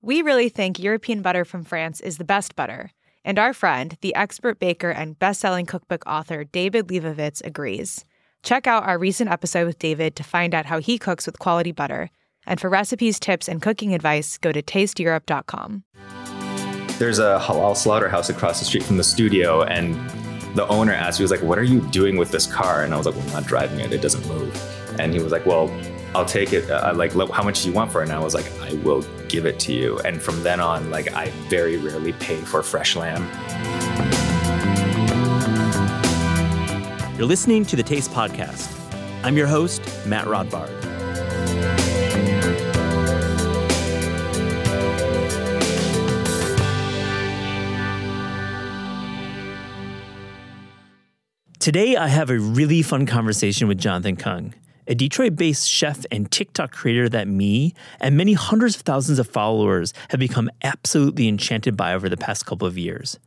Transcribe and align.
We 0.00 0.22
really 0.22 0.48
think 0.48 0.78
European 0.78 1.22
butter 1.22 1.44
from 1.44 1.64
France 1.64 2.00
is 2.00 2.18
the 2.18 2.24
best 2.24 2.54
butter, 2.54 2.92
and 3.24 3.36
our 3.36 3.52
friend, 3.52 3.96
the 4.00 4.14
expert 4.14 4.60
baker 4.60 4.90
and 4.90 5.18
best-selling 5.18 5.66
cookbook 5.66 6.04
author 6.06 6.44
David 6.44 6.86
Lebovitz 6.86 7.44
agrees. 7.44 8.04
Check 8.44 8.68
out 8.68 8.84
our 8.84 8.96
recent 8.96 9.28
episode 9.28 9.66
with 9.66 9.80
David 9.80 10.14
to 10.14 10.22
find 10.22 10.54
out 10.54 10.66
how 10.66 10.78
he 10.78 10.98
cooks 10.98 11.26
with 11.26 11.40
quality 11.40 11.72
butter. 11.72 12.10
And 12.46 12.60
for 12.60 12.70
recipes, 12.70 13.18
tips, 13.18 13.48
and 13.48 13.60
cooking 13.60 13.92
advice, 13.92 14.38
go 14.38 14.52
to 14.52 14.62
tasteeurope.com. 14.62 15.82
There's 17.00 17.18
a 17.18 17.40
halal 17.42 17.76
slaughterhouse 17.76 18.28
across 18.30 18.60
the 18.60 18.66
street 18.66 18.84
from 18.84 18.98
the 18.98 19.04
studio, 19.04 19.62
and 19.62 19.96
the 20.54 20.66
owner 20.68 20.92
asked, 20.92 21.18
me, 21.18 21.22
he 21.22 21.24
was 21.24 21.32
like, 21.32 21.42
What 21.42 21.58
are 21.58 21.64
you 21.64 21.80
doing 21.90 22.16
with 22.16 22.30
this 22.30 22.46
car? 22.46 22.84
And 22.84 22.94
I 22.94 22.96
was 22.96 23.06
like, 23.06 23.16
Well, 23.16 23.26
I'm 23.26 23.32
not 23.32 23.46
driving 23.46 23.80
it, 23.80 23.92
it 23.92 24.00
doesn't 24.00 24.26
move. 24.28 24.56
And 25.00 25.12
he 25.12 25.18
was 25.18 25.32
like, 25.32 25.44
Well, 25.44 25.66
I'll 26.14 26.24
take 26.24 26.52
it. 26.52 26.70
Uh, 26.70 26.92
like, 26.94 27.12
how 27.12 27.42
much 27.42 27.62
do 27.62 27.68
you 27.68 27.74
want 27.74 27.92
for 27.92 28.00
it? 28.00 28.04
And 28.04 28.12
I 28.12 28.18
was 28.18 28.34
like, 28.34 28.50
I 28.60 28.74
will 28.76 29.02
give 29.28 29.44
it 29.46 29.60
to 29.60 29.72
you. 29.72 29.98
And 30.00 30.20
from 30.20 30.42
then 30.42 30.58
on, 30.58 30.90
like, 30.90 31.12
I 31.12 31.30
very 31.48 31.76
rarely 31.76 32.12
pay 32.14 32.36
for 32.36 32.62
fresh 32.62 32.96
lamb. 32.96 33.22
You're 37.18 37.26
listening 37.26 37.66
to 37.66 37.76
the 37.76 37.82
Taste 37.82 38.10
Podcast. 38.10 38.74
I'm 39.22 39.36
your 39.36 39.48
host, 39.48 39.82
Matt 40.06 40.26
Rodbard. 40.26 40.74
Today, 51.58 51.96
I 51.96 52.08
have 52.08 52.30
a 52.30 52.38
really 52.38 52.82
fun 52.82 53.04
conversation 53.04 53.68
with 53.68 53.78
Jonathan 53.78 54.16
Kung 54.16 54.54
a 54.88 54.94
Detroit 54.94 55.36
based 55.36 55.68
chef 55.68 56.04
and 56.10 56.30
TikTok 56.30 56.72
creator 56.72 57.08
that 57.10 57.28
me 57.28 57.74
and 58.00 58.16
many 58.16 58.32
hundreds 58.32 58.74
of 58.76 58.82
thousands 58.82 59.18
of 59.18 59.28
followers 59.28 59.92
have 60.08 60.18
become 60.18 60.50
absolutely 60.62 61.28
enchanted 61.28 61.76
by 61.76 61.92
over 61.92 62.08
the 62.08 62.16
past 62.16 62.46
couple 62.46 62.66
of 62.66 62.78
years. 62.78 63.18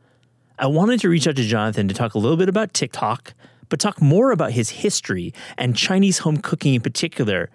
I 0.58 0.66
wanted 0.66 1.00
to 1.00 1.08
reach 1.08 1.26
out 1.26 1.36
to 1.36 1.44
Jonathan 1.44 1.88
to 1.88 1.94
talk 1.94 2.14
a 2.14 2.18
little 2.18 2.36
bit 2.36 2.48
about 2.48 2.74
TikTok, 2.74 3.32
but 3.68 3.80
talk 3.80 4.02
more 4.02 4.32
about 4.32 4.52
his 4.52 4.70
history 4.70 5.32
and 5.56 5.76
Chinese 5.76 6.18
home 6.18 6.36
cooking 6.38 6.74
in 6.74 6.80
particular, 6.82 7.48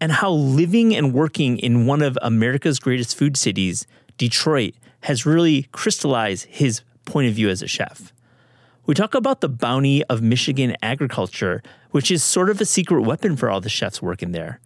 and 0.00 0.12
how 0.12 0.30
living 0.30 0.94
and 0.94 1.12
working 1.12 1.58
in 1.58 1.86
one 1.86 2.02
of 2.02 2.18
America's 2.22 2.78
greatest 2.78 3.16
food 3.16 3.36
cities, 3.36 3.86
Detroit, 4.16 4.74
has 5.02 5.26
really 5.26 5.64
crystallized 5.72 6.44
his 6.46 6.82
point 7.04 7.28
of 7.28 7.34
view 7.34 7.48
as 7.48 7.62
a 7.62 7.66
chef. 7.66 8.12
We 8.86 8.94
talk 8.94 9.14
about 9.14 9.40
the 9.40 9.48
bounty 9.48 10.04
of 10.04 10.22
Michigan 10.22 10.76
agriculture, 10.82 11.62
which 11.90 12.10
is 12.10 12.22
sort 12.22 12.50
of 12.50 12.60
a 12.60 12.64
secret 12.64 13.02
weapon 13.02 13.36
for 13.36 13.50
all 13.50 13.60
the 13.60 13.68
chefs 13.68 14.00
working 14.02 14.32
there. 14.32 14.60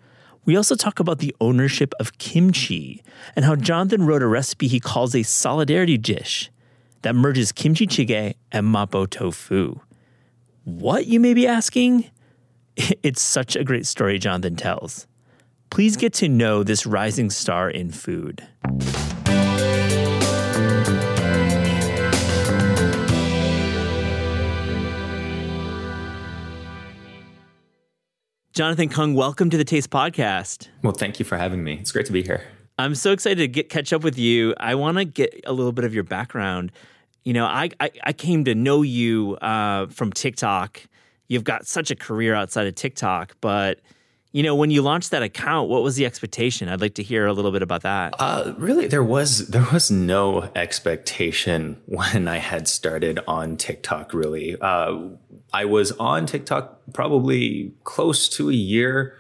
We 0.45 0.57
also 0.57 0.75
talk 0.75 1.01
about 1.01 1.19
the 1.19 1.35
ownership 1.41 1.95
of 1.99 2.19
kimchi 2.19 3.03
and 3.35 3.45
how 3.45 3.57
Jonathan 3.57 4.05
wrote 4.05 4.23
a 4.23 4.27
recipe 4.27 4.69
he 4.69 4.81
calls 4.81 5.15
a 5.15 5.23
solidarity 5.23 5.97
dish 5.97 6.51
that 7.03 7.15
merges 7.15 7.53
kimchi 7.53 7.87
jjigae 7.87 8.35
and 8.53 8.67
mapo 8.67 9.09
tofu. 9.09 9.81
What, 10.65 11.07
you 11.07 11.21
may 11.21 11.35
be 11.35 11.47
asking? 11.47 12.11
It's 13.05 13.23
such 13.23 13.55
a 13.55 13.63
great 13.63 13.87
story 13.87 14.19
Jonathan 14.19 14.57
tells. 14.57 15.07
Please 15.71 15.97
get 15.97 16.13
to 16.15 16.29
know 16.29 16.65
this 16.65 16.87
rising 16.87 17.31
star 17.31 17.71
in 17.71 17.91
food. 17.91 18.47
Jonathan 28.55 28.89
Kung, 28.89 29.15
welcome 29.15 29.51
to 29.51 29.57
the 29.57 29.65
Taste 29.65 29.91
Podcast. 29.91 30.69
Well, 30.81 30.93
thank 30.93 31.19
you 31.19 31.25
for 31.25 31.37
having 31.37 31.65
me. 31.65 31.79
It's 31.81 31.91
great 31.91 32.07
to 32.07 32.13
be 32.13 32.23
here. 32.23 32.41
I'm 32.79 32.95
so 32.95 33.11
excited 33.11 33.39
to 33.39 33.49
get 33.49 33.69
catch 33.69 33.93
up 33.93 34.05
with 34.05 34.17
you. 34.17 34.55
I 34.59 34.77
want 34.77 34.97
to 34.97 35.05
get 35.05 35.41
a 35.45 35.53
little 35.53 35.73
bit 35.73 35.85
of 35.85 35.93
your 35.93 36.05
background. 36.05 36.71
You 37.25 37.33
know, 37.33 37.47
I 37.47 37.71
I, 37.81 37.91
I 38.05 38.13
came 38.13 38.45
to 38.45 38.55
know 38.55 38.83
you 38.83 39.35
uh, 39.43 39.87
from 39.87 40.13
TikTok. 40.13 40.83
You've 41.27 41.43
got 41.43 41.67
such 41.67 41.91
a 41.91 41.97
career 41.97 42.37
outside 42.37 42.69
of 42.69 42.77
TikTok, 42.77 43.35
but 43.41 43.81
you 44.35 44.43
know, 44.43 44.57
when 44.57 44.73
you 44.73 44.83
launched 44.83 45.13
that 45.13 45.23
account, 45.23 45.69
what 45.69 45.85
was 45.85 45.95
the 45.95 46.05
expectation? 46.05 46.69
I'd 46.69 46.81
like 46.81 46.95
to 46.95 47.05
hear 47.05 47.25
a 47.25 47.33
little 47.33 47.53
bit 47.53 47.63
about 47.63 47.83
that. 47.83 48.17
Uh, 48.19 48.53
really, 48.59 48.89
there 48.89 49.05
was 49.05 49.47
there 49.47 49.67
was 49.73 49.93
no 49.93 50.51
expectation 50.57 51.81
when 51.87 52.27
I 52.27 52.39
had 52.39 52.67
started 52.67 53.21
on 53.29 53.57
TikTok. 53.57 54.13
Really, 54.13 54.57
uh, 54.61 54.99
I 55.53 55.67
was 55.67 55.93
on 55.93 56.27
TikTok 56.27 56.81
probably 56.93 57.75
close 57.85 58.29
to 58.31 58.51
a 58.51 58.55
year 58.55 59.17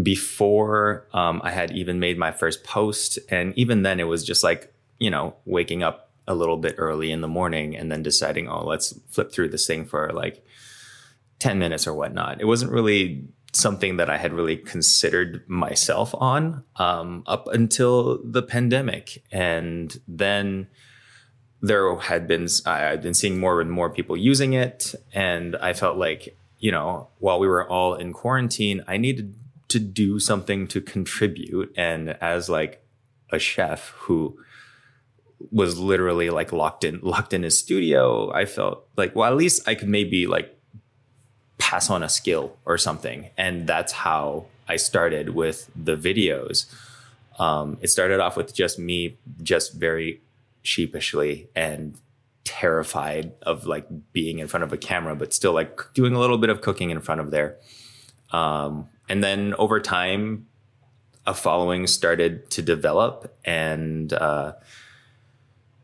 before 0.00 1.08
um, 1.12 1.40
I 1.42 1.50
had 1.50 1.72
even 1.72 1.98
made 1.98 2.16
my 2.16 2.30
first 2.30 2.62
post, 2.62 3.18
and 3.28 3.52
even 3.58 3.82
then, 3.82 3.98
it 3.98 4.06
was 4.06 4.24
just 4.24 4.44
like 4.44 4.72
you 5.00 5.10
know, 5.10 5.34
waking 5.44 5.82
up 5.82 6.12
a 6.28 6.36
little 6.36 6.56
bit 6.56 6.76
early 6.78 7.10
in 7.10 7.20
the 7.20 7.26
morning 7.26 7.76
and 7.76 7.90
then 7.90 8.04
deciding, 8.04 8.48
oh, 8.48 8.64
let's 8.64 8.96
flip 9.08 9.32
through 9.32 9.48
this 9.48 9.66
thing 9.66 9.86
for 9.86 10.12
like 10.12 10.46
ten 11.40 11.58
minutes 11.58 11.88
or 11.88 11.94
whatnot. 11.94 12.40
It 12.40 12.44
wasn't 12.44 12.70
really 12.70 13.24
something 13.52 13.98
that 13.98 14.08
I 14.08 14.16
had 14.16 14.32
really 14.32 14.56
considered 14.56 15.48
myself 15.48 16.14
on 16.14 16.64
um, 16.76 17.22
up 17.26 17.46
until 17.48 18.18
the 18.24 18.42
pandemic. 18.42 19.22
And 19.30 19.98
then 20.08 20.68
there 21.60 21.94
had 21.96 22.26
been, 22.26 22.48
I 22.64 22.78
had 22.78 23.02
been 23.02 23.14
seeing 23.14 23.38
more 23.38 23.60
and 23.60 23.70
more 23.70 23.90
people 23.90 24.16
using 24.16 24.54
it. 24.54 24.94
And 25.12 25.54
I 25.56 25.74
felt 25.74 25.96
like, 25.96 26.36
you 26.58 26.72
know, 26.72 27.08
while 27.18 27.38
we 27.38 27.46
were 27.46 27.68
all 27.68 27.94
in 27.94 28.12
quarantine, 28.12 28.82
I 28.88 28.96
needed 28.96 29.34
to 29.68 29.78
do 29.78 30.18
something 30.18 30.66
to 30.68 30.80
contribute. 30.80 31.72
And 31.76 32.10
as 32.20 32.48
like 32.48 32.84
a 33.30 33.38
chef 33.38 33.90
who 33.98 34.38
was 35.50 35.78
literally 35.78 36.30
like 36.30 36.52
locked 36.52 36.84
in, 36.84 37.00
locked 37.02 37.34
in 37.34 37.42
his 37.42 37.58
studio, 37.58 38.32
I 38.32 38.46
felt 38.46 38.88
like, 38.96 39.14
well, 39.14 39.30
at 39.30 39.36
least 39.36 39.68
I 39.68 39.74
could 39.74 39.88
maybe 39.88 40.26
like 40.26 40.58
pass 41.62 41.88
on 41.88 42.02
a 42.02 42.08
skill 42.08 42.56
or 42.64 42.76
something. 42.76 43.30
And 43.38 43.68
that's 43.68 43.92
how 43.92 44.46
I 44.66 44.74
started 44.74 45.30
with 45.30 45.70
the 45.76 45.96
videos. 45.96 46.66
Um, 47.38 47.78
it 47.80 47.86
started 47.86 48.18
off 48.18 48.36
with 48.36 48.52
just 48.52 48.80
me, 48.80 49.16
just 49.44 49.72
very 49.74 50.20
sheepishly 50.62 51.48
and 51.54 51.94
terrified 52.42 53.32
of 53.42 53.64
like 53.64 53.86
being 54.12 54.40
in 54.40 54.48
front 54.48 54.64
of 54.64 54.72
a 54.72 54.76
camera, 54.76 55.14
but 55.14 55.32
still 55.32 55.52
like 55.52 55.80
doing 55.94 56.14
a 56.14 56.18
little 56.18 56.36
bit 56.36 56.50
of 56.50 56.62
cooking 56.62 56.90
in 56.90 57.00
front 57.00 57.20
of 57.20 57.30
there. 57.30 57.58
Um, 58.32 58.88
and 59.08 59.22
then 59.22 59.54
over 59.54 59.78
time, 59.78 60.48
a 61.28 61.32
following 61.32 61.86
started 61.86 62.50
to 62.50 62.60
develop 62.60 63.38
and, 63.44 64.12
uh, 64.12 64.54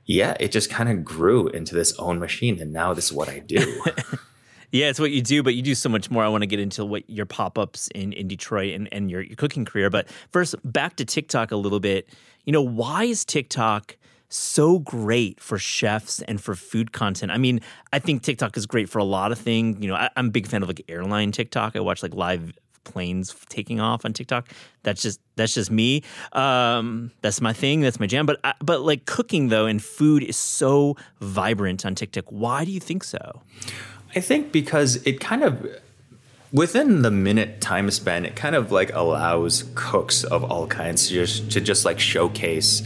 yeah, 0.06 0.36
it 0.40 0.50
just 0.50 0.70
kind 0.70 0.88
of 0.88 1.04
grew 1.04 1.46
into 1.46 1.76
this 1.76 1.96
own 2.00 2.18
machine. 2.18 2.60
And 2.60 2.72
now 2.72 2.94
this 2.94 3.06
is 3.06 3.12
what 3.12 3.28
I 3.28 3.38
do. 3.38 3.84
Yeah, 4.70 4.88
it's 4.88 5.00
what 5.00 5.10
you 5.10 5.22
do, 5.22 5.42
but 5.42 5.54
you 5.54 5.62
do 5.62 5.74
so 5.74 5.88
much 5.88 6.10
more. 6.10 6.22
I 6.22 6.28
want 6.28 6.42
to 6.42 6.46
get 6.46 6.60
into 6.60 6.84
what 6.84 7.08
your 7.08 7.26
pop 7.26 7.58
ups 7.58 7.88
in, 7.94 8.12
in 8.12 8.28
Detroit 8.28 8.74
and, 8.74 8.88
and 8.92 9.10
your, 9.10 9.22
your 9.22 9.36
cooking 9.36 9.64
career. 9.64 9.88
But 9.88 10.08
first, 10.30 10.54
back 10.64 10.96
to 10.96 11.04
TikTok 11.04 11.50
a 11.52 11.56
little 11.56 11.80
bit. 11.80 12.08
You 12.44 12.52
know, 12.52 12.62
why 12.62 13.04
is 13.04 13.24
TikTok 13.24 13.96
so 14.28 14.78
great 14.78 15.40
for 15.40 15.58
chefs 15.58 16.20
and 16.22 16.40
for 16.40 16.54
food 16.54 16.92
content? 16.92 17.32
I 17.32 17.38
mean, 17.38 17.60
I 17.92 17.98
think 17.98 18.22
TikTok 18.22 18.56
is 18.56 18.66
great 18.66 18.90
for 18.90 18.98
a 18.98 19.04
lot 19.04 19.32
of 19.32 19.38
things. 19.38 19.78
You 19.80 19.88
know, 19.88 19.94
I, 19.94 20.10
I'm 20.16 20.26
a 20.26 20.30
big 20.30 20.46
fan 20.46 20.62
of 20.62 20.68
like 20.68 20.82
airline 20.88 21.32
TikTok. 21.32 21.74
I 21.74 21.80
watch 21.80 22.02
like 22.02 22.14
live 22.14 22.52
planes 22.84 23.34
taking 23.48 23.80
off 23.80 24.04
on 24.04 24.12
TikTok. 24.12 24.48
That's 24.82 25.02
just 25.02 25.20
that's 25.36 25.54
just 25.54 25.70
me. 25.70 26.02
Um, 26.32 27.12
that's 27.20 27.40
my 27.40 27.52
thing. 27.52 27.80
That's 27.80 28.00
my 28.00 28.06
jam. 28.06 28.26
But 28.26 28.40
but 28.60 28.82
like 28.82 29.06
cooking 29.06 29.48
though 29.48 29.66
and 29.66 29.82
food 29.82 30.22
is 30.22 30.36
so 30.36 30.96
vibrant 31.20 31.86
on 31.86 31.94
TikTok. 31.94 32.24
Why 32.28 32.64
do 32.64 32.70
you 32.70 32.80
think 32.80 33.04
so? 33.04 33.42
I 34.18 34.20
think 34.20 34.50
because 34.50 34.96
it 35.06 35.20
kind 35.20 35.44
of 35.44 35.64
within 36.52 37.02
the 37.02 37.10
minute 37.12 37.60
time 37.60 37.88
span, 37.92 38.24
it 38.24 38.34
kind 38.34 38.56
of 38.56 38.72
like 38.72 38.92
allows 38.92 39.70
cooks 39.76 40.24
of 40.24 40.42
all 40.42 40.66
kinds 40.66 41.06
to 41.06 41.14
just 41.14 41.52
to 41.52 41.60
just 41.60 41.84
like 41.84 42.00
showcase 42.00 42.82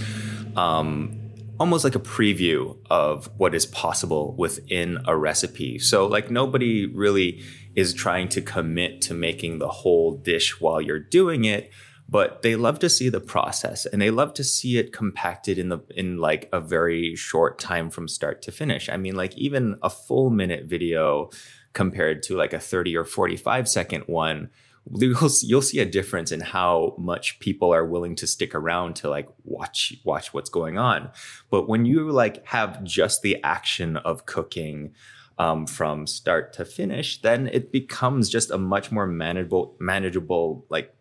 um, 0.57 1.19
almost 1.59 1.85
like 1.85 1.95
a 1.95 1.99
preview 1.99 2.77
of 2.91 3.31
what 3.39 3.55
is 3.55 3.65
possible 3.65 4.35
within 4.37 4.99
a 5.07 5.17
recipe. 5.17 5.79
So 5.79 6.07
like 6.07 6.31
nobody 6.31 6.85
really 6.85 7.43
is 7.75 7.95
trying 7.95 8.29
to 8.29 8.43
commit 8.43 9.01
to 9.01 9.15
making 9.15 9.59
the 9.59 9.71
whole 9.71 10.19
dish 10.19 10.61
while 10.61 10.83
you're 10.83 10.99
doing 10.99 11.47
it 11.47 11.73
but 12.13 12.43
they 12.43 12.57
love 12.57 12.79
to 12.79 12.91
see 12.91 13.09
the 13.09 13.21
process 13.21 13.87
and 13.87 14.03
they 14.03 14.11
love 14.11 14.35
to 14.35 14.45
see 14.45 14.77
it 14.77 14.93
compacted 14.93 15.59
in 15.59 15.71
the 15.71 15.79
in 15.97 16.19
like 16.19 16.47
a 16.53 16.61
very 16.61 17.17
short 17.17 17.59
time 17.59 17.89
from 17.89 18.07
start 18.07 18.43
to 18.43 18.53
finish. 18.53 18.91
I 18.91 18.99
mean 18.99 19.17
like 19.17 19.35
even 19.39 19.79
a 19.83 19.89
full 19.89 20.29
minute 20.29 20.67
video 20.67 21.31
compared 21.73 22.23
to 22.25 22.37
like 22.37 22.53
a 22.53 22.61
30 22.61 22.95
or 22.99 23.07
45 23.07 23.67
second 23.67 24.03
one 24.03 24.51
you'll, 24.91 25.31
you'll 25.43 25.63
see 25.63 25.79
a 25.79 25.87
difference 25.87 26.31
in 26.31 26.41
how 26.41 26.95
much 26.99 27.39
people 27.39 27.73
are 27.73 27.87
willing 27.87 28.15
to 28.17 28.27
stick 28.27 28.55
around 28.55 28.95
to 28.97 29.09
like 29.09 29.29
watch 29.45 29.95
watch 30.05 30.35
what's 30.35 30.51
going 30.51 30.77
on. 30.77 31.11
But 31.51 31.67
when 31.67 31.87
you 31.87 32.11
like 32.11 32.47
have 32.47 32.85
just 32.85 33.23
the 33.23 33.43
action 33.43 33.97
of 33.97 34.27
cooking 34.27 34.93
um, 35.39 35.67
from 35.67 36.07
start 36.07 36.53
to 36.55 36.67
finish 36.67 37.23
then 37.23 37.49
it 37.49 37.73
becomes 37.73 38.29
just 38.29 38.51
a 38.51 38.59
much 38.59 38.93
more 38.93 39.07
manageable 39.07 39.75
manageable 39.81 40.67
like 40.69 40.95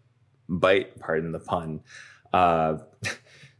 bite, 0.51 0.99
pardon 0.99 1.31
the 1.31 1.39
pun, 1.39 1.81
uh, 2.33 2.77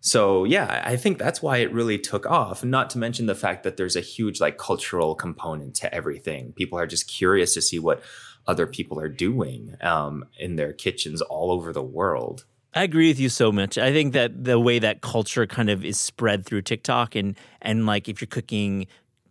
so 0.02 0.46
yeah, 0.46 0.82
I 0.84 0.98
think 0.98 1.20
that's 1.20 1.42
why 1.42 1.58
it 1.58 1.72
really 1.72 2.00
took 2.00 2.26
off. 2.26 2.64
Not 2.64 2.90
to 2.92 2.98
mention 2.98 3.28
the 3.28 3.36
fact 3.36 3.64
that 3.64 3.78
there's 3.78 3.96
a 3.96 4.02
huge 4.02 4.42
like 4.42 4.58
cultural 4.58 5.14
component 5.14 5.76
to 5.76 5.94
everything. 5.94 6.54
People 6.54 6.80
are 6.80 6.88
just 6.88 7.08
curious 7.08 7.54
to 7.54 7.62
see 7.62 7.78
what 7.78 8.02
other 8.48 8.66
people 8.66 9.00
are 9.00 9.08
doing 9.08 9.76
um, 9.82 10.26
in 10.40 10.56
their 10.56 10.74
kitchens 10.74 11.22
all 11.22 11.52
over 11.52 11.72
the 11.72 11.84
world. 11.84 12.46
I 12.74 12.84
agree 12.84 13.10
with 13.10 13.20
you 13.20 13.30
so 13.30 13.52
much. 13.52 13.78
I 13.78 13.92
think 13.92 14.14
that 14.14 14.44
the 14.44 14.60
way 14.60 14.80
that 14.80 15.02
culture 15.02 15.46
kind 15.46 15.70
of 15.70 15.86
is 15.86 16.00
spread 16.00 16.46
through 16.46 16.64
TikTok 16.64 17.16
and 17.16 17.38
and 17.62 17.86
like 17.86 18.10
if 18.10 18.22
you're 18.22 18.28
cooking, 18.28 18.88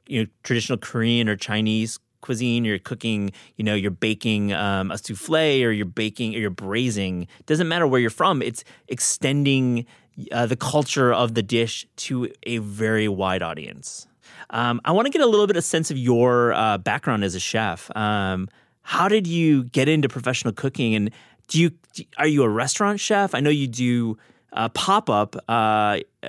you 0.06 0.22
know, 0.22 0.30
traditional 0.44 0.78
Korean 0.78 1.28
or 1.28 1.36
Chinese 1.36 1.98
cuisine, 2.20 2.64
you're 2.64 2.78
cooking, 2.78 3.32
you 3.56 3.64
know, 3.64 3.74
you're 3.74 3.90
baking 3.90 4.52
um, 4.52 4.90
a 4.90 4.98
souffle 4.98 5.64
or 5.64 5.70
you're 5.70 5.86
baking 5.86 6.34
or 6.34 6.38
you're 6.38 6.50
braising. 6.50 7.26
Doesn't 7.46 7.68
matter 7.68 7.86
where 7.86 8.00
you're 8.00 8.10
from. 8.10 8.42
It's 8.42 8.64
extending 8.88 9.86
uh, 10.32 10.46
the 10.46 10.56
culture 10.56 11.12
of 11.12 11.34
the 11.34 11.42
dish 11.42 11.86
to 11.96 12.30
a 12.44 12.58
very 12.58 13.08
wide 13.08 13.42
audience. 13.42 14.06
Um, 14.50 14.80
I 14.84 14.92
want 14.92 15.06
to 15.06 15.10
get 15.10 15.20
a 15.20 15.26
little 15.26 15.46
bit 15.46 15.56
of 15.56 15.64
sense 15.64 15.90
of 15.90 15.98
your 15.98 16.52
uh, 16.52 16.78
background 16.78 17.24
as 17.24 17.34
a 17.34 17.40
chef. 17.40 17.94
Um, 17.96 18.48
how 18.82 19.08
did 19.08 19.26
you 19.26 19.64
get 19.64 19.88
into 19.88 20.08
professional 20.08 20.52
cooking, 20.52 20.94
and 20.94 21.10
do 21.48 21.60
you 21.60 21.70
are 22.18 22.26
you 22.26 22.42
a 22.42 22.48
restaurant 22.48 22.98
chef? 22.98 23.34
I 23.34 23.40
know 23.40 23.50
you 23.50 23.68
do 23.68 24.18
a 24.52 24.68
pop 24.68 25.08
up 25.08 25.36
uh, 25.48 25.98
uh, 26.22 26.28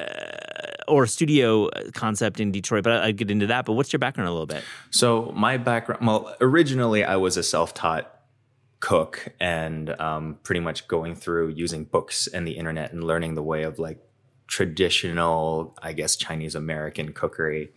or 0.91 1.07
studio 1.07 1.69
concept 1.93 2.39
in 2.39 2.51
Detroit, 2.51 2.83
but 2.83 2.93
I'd 3.01 3.17
get 3.17 3.31
into 3.31 3.47
that. 3.47 3.65
But 3.65 3.73
what's 3.73 3.93
your 3.93 3.99
background 3.99 4.27
a 4.27 4.31
little 4.31 4.45
bit? 4.45 4.63
So 4.89 5.31
my 5.35 5.57
background, 5.57 6.05
well, 6.05 6.35
originally 6.41 7.03
I 7.03 7.15
was 7.15 7.37
a 7.37 7.43
self 7.43 7.73
taught 7.73 8.21
cook 8.81 9.29
and 9.39 9.89
um, 10.01 10.37
pretty 10.43 10.59
much 10.59 10.87
going 10.87 11.15
through 11.15 11.49
using 11.49 11.85
books 11.85 12.27
and 12.27 12.45
the 12.45 12.53
internet 12.53 12.91
and 12.91 13.03
learning 13.03 13.35
the 13.35 13.43
way 13.43 13.63
of 13.63 13.79
like 13.79 13.99
traditional, 14.47 15.77
I 15.81 15.93
guess, 15.93 16.15
Chinese 16.17 16.55
American 16.55 17.13
cookery. 17.13 17.71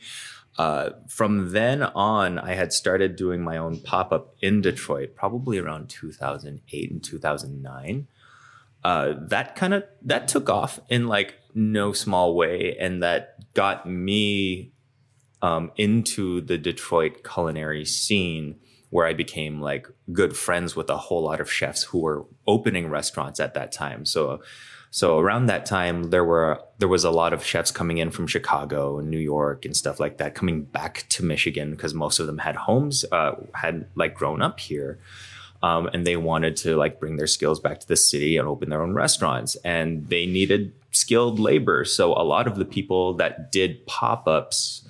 Uh, 0.57 0.91
from 1.09 1.53
then 1.53 1.83
on, 1.83 2.39
I 2.39 2.55
had 2.55 2.73
started 2.73 3.17
doing 3.17 3.43
my 3.43 3.57
own 3.57 3.81
pop 3.81 4.13
up 4.13 4.35
in 4.41 4.61
Detroit, 4.61 5.15
probably 5.15 5.59
around 5.59 5.89
2008 5.89 6.91
and 6.91 7.03
2009. 7.03 8.07
Uh, 8.85 9.15
that 9.19 9.57
kind 9.57 9.73
of 9.73 9.85
that 10.03 10.29
took 10.29 10.51
off 10.51 10.79
in 10.89 11.09
like 11.09 11.35
no 11.55 11.93
small 11.93 12.35
way, 12.35 12.77
and 12.79 13.03
that 13.03 13.55
got 13.55 13.89
me 13.89 14.73
um, 15.41 15.73
into 15.77 16.41
the 16.41 16.59
Detroit 16.59 17.25
culinary 17.25 17.85
scene 17.85 18.57
where 18.91 19.07
I 19.07 19.13
became 19.13 19.61
like 19.61 19.89
good 20.13 20.37
friends 20.37 20.77
with 20.77 20.89
a 20.89 20.97
whole 20.97 21.23
lot 21.23 21.41
of 21.41 21.51
chefs 21.51 21.83
who 21.83 21.99
were 21.99 22.27
opening 22.47 22.89
restaurants 22.89 23.41
at 23.41 23.55
that 23.55 23.73
time. 23.73 24.07
So 24.07 24.41
so 24.93 25.19
around 25.19 25.47
that 25.47 25.67
time 25.67 26.11
there 26.11 26.25
were 26.25 26.61
there 26.79 26.87
was 26.87 27.03
a 27.03 27.11
lot 27.11 27.33
of 27.33 27.45
chefs 27.45 27.73
coming 27.73 27.99
in 27.99 28.13
from 28.13 28.29
Chicago 28.29 29.01
and 29.01 29.11
New 29.11 29.19
York 29.19 29.65
and 29.65 29.77
stuff 29.77 29.99
like 29.99 30.19
that 30.19 30.37
coming 30.37 30.63
back 30.63 31.07
to 31.09 31.25
Michigan 31.25 31.73
because 31.73 31.93
most 31.93 32.21
of 32.21 32.29
them 32.29 32.39
had 32.39 32.55
homes 32.55 33.05
uh, 33.11 33.33
had 33.55 33.89
like 33.97 34.15
grown 34.15 34.41
up 34.41 34.61
here. 34.61 35.01
Um, 35.65 35.89
and 35.95 36.07
they 36.07 36.17
wanted 36.17 36.57
to 36.59 36.77
like 36.77 37.01
bring 37.01 37.17
their 37.17 37.27
skills 37.27 37.59
back 37.59 37.81
to 37.81 37.89
the 37.89 37.97
city 37.97 38.37
and 38.37 38.47
open 38.47 38.69
their 38.69 38.83
own 38.83 38.93
restaurants 38.93 39.57
and 39.65 40.07
they 40.09 40.27
needed 40.27 40.75
skilled 40.91 41.39
labor 41.39 41.87
so 41.87 42.13
a 42.13 42.23
lot 42.23 42.47
of 42.47 42.57
the 42.57 42.67
people 42.67 43.15
that 43.15 43.51
did 43.51 43.87
pop-ups 43.87 44.85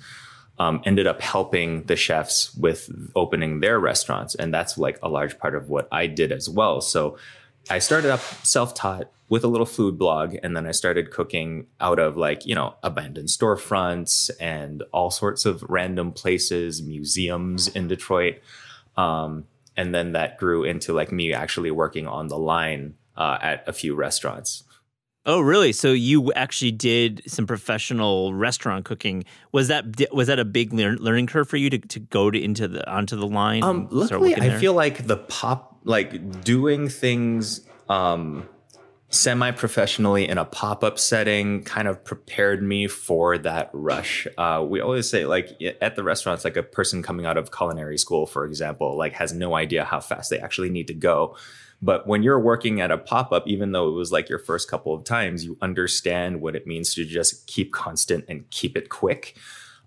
um, 0.57 0.81
ended 0.85 1.07
up 1.07 1.21
helping 1.21 1.83
the 1.83 1.95
chefs 1.95 2.53
with 2.55 2.89
opening 3.15 3.59
their 3.59 3.79
restaurants. 3.79 4.35
And 4.35 4.53
that's 4.53 4.77
like 4.77 4.97
a 5.03 5.09
large 5.09 5.37
part 5.37 5.55
of 5.55 5.69
what 5.69 5.87
I 5.91 6.07
did 6.07 6.31
as 6.31 6.49
well. 6.49 6.81
So 6.81 7.17
I 7.69 7.79
started 7.79 8.11
up 8.11 8.19
self 8.19 8.73
taught 8.73 9.11
with 9.27 9.43
a 9.43 9.47
little 9.47 9.65
food 9.65 9.97
blog. 9.97 10.35
And 10.43 10.55
then 10.55 10.65
I 10.65 10.71
started 10.71 11.11
cooking 11.11 11.67
out 11.81 11.99
of 11.99 12.15
like, 12.15 12.45
you 12.45 12.55
know, 12.55 12.75
abandoned 12.83 13.29
storefronts 13.29 14.29
and 14.39 14.83
all 14.93 15.11
sorts 15.11 15.45
of 15.45 15.63
random 15.63 16.11
places, 16.11 16.81
museums 16.81 17.67
in 17.67 17.87
Detroit. 17.87 18.35
Um, 18.95 19.45
and 19.77 19.93
then 19.93 20.13
that 20.13 20.37
grew 20.37 20.63
into 20.63 20.93
like 20.93 21.11
me 21.11 21.33
actually 21.33 21.71
working 21.71 22.07
on 22.07 22.27
the 22.27 22.37
line 22.37 22.95
uh, 23.17 23.37
at 23.41 23.63
a 23.67 23.73
few 23.73 23.95
restaurants. 23.95 24.63
Oh, 25.27 25.39
really? 25.39 25.71
So 25.71 25.91
you 25.91 26.31
actually 26.33 26.71
did 26.71 27.23
some 27.25 27.47
professional 27.47 28.33
restaurant 28.35 28.85
cooking. 28.85 29.25
Was 29.51 29.69
that 29.69 29.85
was 30.13 30.27
that 30.27 30.37
a 30.37 30.45
big 30.45 30.71
learning 30.71 31.27
curve 31.27 31.49
for 31.49 31.57
you 31.57 31.71
to, 31.71 31.79
to 31.79 31.99
go 31.99 32.29
to 32.29 32.39
into 32.39 32.67
the 32.67 32.87
onto 32.89 33.15
the 33.15 33.25
line? 33.25 33.63
Um, 33.63 33.87
luckily, 33.89 34.35
I 34.35 34.51
feel 34.59 34.73
like 34.73 35.07
the 35.07 35.17
pop 35.17 35.79
like 35.83 36.43
doing 36.43 36.89
things 36.89 37.61
um, 37.89 38.47
semi 39.15 39.51
professionally 39.51 40.27
in 40.27 40.37
a 40.37 40.45
pop 40.45 40.83
up 40.83 40.99
setting 40.99 41.63
kind 41.63 41.87
of 41.87 42.03
prepared 42.03 42.61
me 42.61 42.87
for 42.87 43.37
that 43.39 43.69
rush. 43.73 44.27
Uh, 44.37 44.63
we 44.67 44.81
always 44.81 45.09
say 45.09 45.25
like 45.25 45.59
at 45.81 45.95
the 45.95 46.03
restaurants, 46.03 46.43
like 46.43 46.57
a 46.57 46.63
person 46.63 47.01
coming 47.01 47.25
out 47.25 47.37
of 47.37 47.51
culinary 47.51 47.97
school, 47.97 48.25
for 48.25 48.45
example, 48.45 48.97
like 48.97 49.13
has 49.13 49.33
no 49.33 49.55
idea 49.55 49.83
how 49.83 49.99
fast 49.99 50.29
they 50.29 50.39
actually 50.39 50.69
need 50.69 50.87
to 50.87 50.93
go 50.93 51.35
but 51.81 52.07
when 52.07 52.23
you're 52.23 52.39
working 52.39 52.81
at 52.81 52.91
a 52.91 52.97
pop 52.97 53.31
up, 53.31 53.47
even 53.47 53.71
though 53.71 53.87
it 53.87 53.91
was 53.91 54.11
like 54.11 54.29
your 54.29 54.39
first 54.39 54.69
couple 54.69 54.93
of 54.93 55.03
times, 55.03 55.45
you 55.45 55.57
understand 55.61 56.41
what 56.41 56.55
it 56.55 56.65
means 56.65 56.93
to 56.95 57.05
just 57.05 57.47
keep 57.47 57.73
constant 57.73 58.25
and 58.27 58.49
keep 58.49 58.77
it 58.77 58.89
quick. 58.89 59.37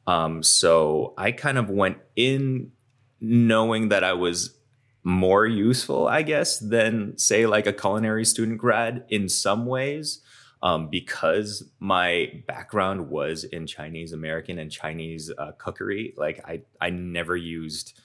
Um, 0.07 0.43
so 0.43 1.15
I 1.19 1.33
kind 1.33 1.59
of 1.59 1.71
went 1.71 1.99
in 2.15 2.73
knowing 3.21 3.89
that 3.89 4.05
I 4.05 4.13
was 4.13 4.58
more 5.03 5.47
useful, 5.47 6.07
I 6.09 6.23
guess, 6.23 6.59
than 6.59 7.17
say 7.17 7.47
like 7.47 7.67
a 7.67 7.73
culinary 7.73 8.25
student 8.25 8.59
grad 8.59 9.05
in 9.09 9.29
some 9.29 9.67
ways. 9.67 10.21
Um, 10.61 10.89
because 10.91 11.71
my 11.79 12.43
background 12.49 13.11
was 13.11 13.45
in 13.45 13.69
Chinese 13.69 14.13
American 14.13 14.59
and 14.59 14.73
Chinese 14.73 15.31
uh, 15.39 15.53
cookery, 15.53 16.15
like 16.17 16.45
I, 16.45 16.63
I 16.81 16.91
never 16.91 17.37
used 17.37 17.97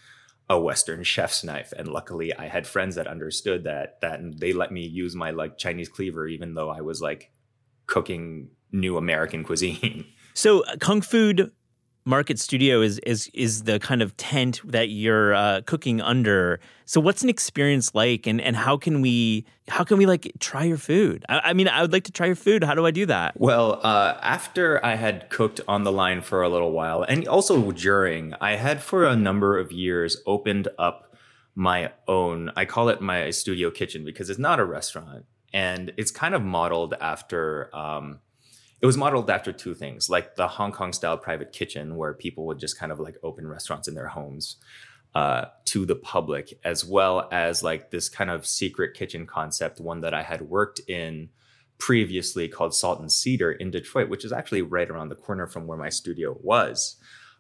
a 0.50 0.60
Western 0.60 1.04
chef's 1.04 1.44
knife. 1.44 1.74
And 1.76 1.88
luckily 1.88 2.34
I 2.34 2.48
had 2.48 2.68
friends 2.68 2.96
that 2.96 3.08
understood 3.08 3.64
that 3.64 4.00
that 4.02 4.20
and 4.20 4.38
they 4.38 4.54
let 4.54 4.72
me 4.72 4.86
use 4.86 5.16
my 5.16 5.32
like 5.32 5.58
Chinese 5.58 5.90
cleaver 5.90 6.28
even 6.28 6.54
though 6.54 6.70
I 6.70 6.82
was 6.82 7.02
like 7.02 7.32
cooking 7.88 8.50
new 8.72 8.98
American 8.98 9.44
cuisine. 9.44 10.06
So 10.36 10.64
uh, 10.66 10.78
Kung 10.80 11.02
Food 11.02 11.52
Market 12.06 12.38
Studio 12.38 12.82
is 12.82 13.00
is 13.00 13.30
is 13.34 13.64
the 13.64 13.80
kind 13.80 14.02
of 14.02 14.16
tent 14.18 14.62
that 14.66 14.90
you're 14.90 15.34
uh, 15.34 15.62
cooking 15.66 16.02
under. 16.02 16.60
So 16.86 17.00
what's 17.00 17.24
an 17.24 17.30
experience 17.30 17.96
like, 17.96 18.28
and 18.28 18.42
and 18.42 18.56
how 18.56 18.78
can 18.78 19.02
we 19.02 19.46
how 19.70 19.84
can 19.84 19.98
we 19.98 20.06
like 20.06 20.32
try 20.40 20.64
your 20.64 20.78
food? 20.78 21.26
I, 21.30 21.40
I 21.46 21.54
mean, 21.54 21.68
I 21.68 21.82
would 21.82 21.94
like 21.94 22.04
to 22.06 22.12
try 22.12 22.28
your 22.28 22.36
food. 22.36 22.64
How 22.64 22.76
do 22.76 22.86
I 22.86 22.92
do 22.92 23.06
that? 23.06 23.40
Well, 23.40 23.80
uh, 23.84 24.18
after 24.22 24.86
I 24.86 24.96
had 24.96 25.30
cooked 25.30 25.62
on 25.68 25.84
the 25.84 25.92
line 25.92 26.22
for 26.22 26.42
a 26.42 26.50
little 26.50 26.72
while, 26.72 27.04
and 27.04 27.28
also 27.28 27.72
during, 27.72 28.34
I 28.42 28.56
had 28.56 28.84
for 28.84 29.06
a 29.06 29.16
number 29.16 29.58
of 29.58 29.72
years 29.72 30.18
opened 30.26 30.68
up 30.78 31.16
my 31.56 31.92
own. 32.08 32.52
I 32.56 32.66
call 32.66 32.90
it 32.90 33.00
my 33.00 33.30
studio 33.30 33.72
kitchen 33.72 34.04
because 34.04 34.30
it's 34.30 34.40
not 34.40 34.60
a 34.60 34.66
restaurant, 34.66 35.26
and 35.54 35.94
it's 35.96 36.12
kind 36.12 36.36
of 36.36 36.42
modeled 36.42 36.96
after. 37.00 37.74
Um, 37.74 38.20
it 38.84 38.86
was 38.86 38.98
modeled 38.98 39.30
after 39.30 39.54
two 39.54 39.74
things 39.74 40.10
like 40.10 40.36
the 40.36 40.48
hong 40.48 40.72
kong 40.72 40.94
style 40.94 41.18
private 41.18 41.54
kitchen 41.54 41.96
where 41.96 42.14
people 42.14 42.46
would 42.46 42.60
just 42.60 42.78
kind 42.78 42.92
of 42.92 43.00
like 43.00 43.16
open 43.24 43.48
restaurants 43.48 43.88
in 43.88 43.96
their 43.96 44.10
homes 44.10 44.58
uh, 45.16 45.46
to 45.66 45.86
the 45.86 45.96
public 45.96 46.60
as 46.66 46.84
well 46.84 47.28
as 47.32 47.64
like 47.64 47.92
this 47.92 48.10
kind 48.10 48.30
of 48.30 48.46
secret 48.46 48.94
kitchen 48.94 49.26
concept 49.26 49.80
one 49.80 50.02
that 50.02 50.14
i 50.14 50.22
had 50.22 50.42
worked 50.42 50.82
in 50.88 51.30
previously 51.78 52.48
called 52.48 52.74
salt 52.76 53.00
and 53.00 53.12
cedar 53.12 53.52
in 53.52 53.72
detroit 53.72 54.10
which 54.10 54.26
is 54.26 54.32
actually 54.32 54.62
right 54.62 54.90
around 54.90 55.10
the 55.10 55.16
corner 55.16 55.48
from 55.48 55.66
where 55.68 55.78
my 55.78 55.90
studio 55.90 56.38
was. 56.42 56.98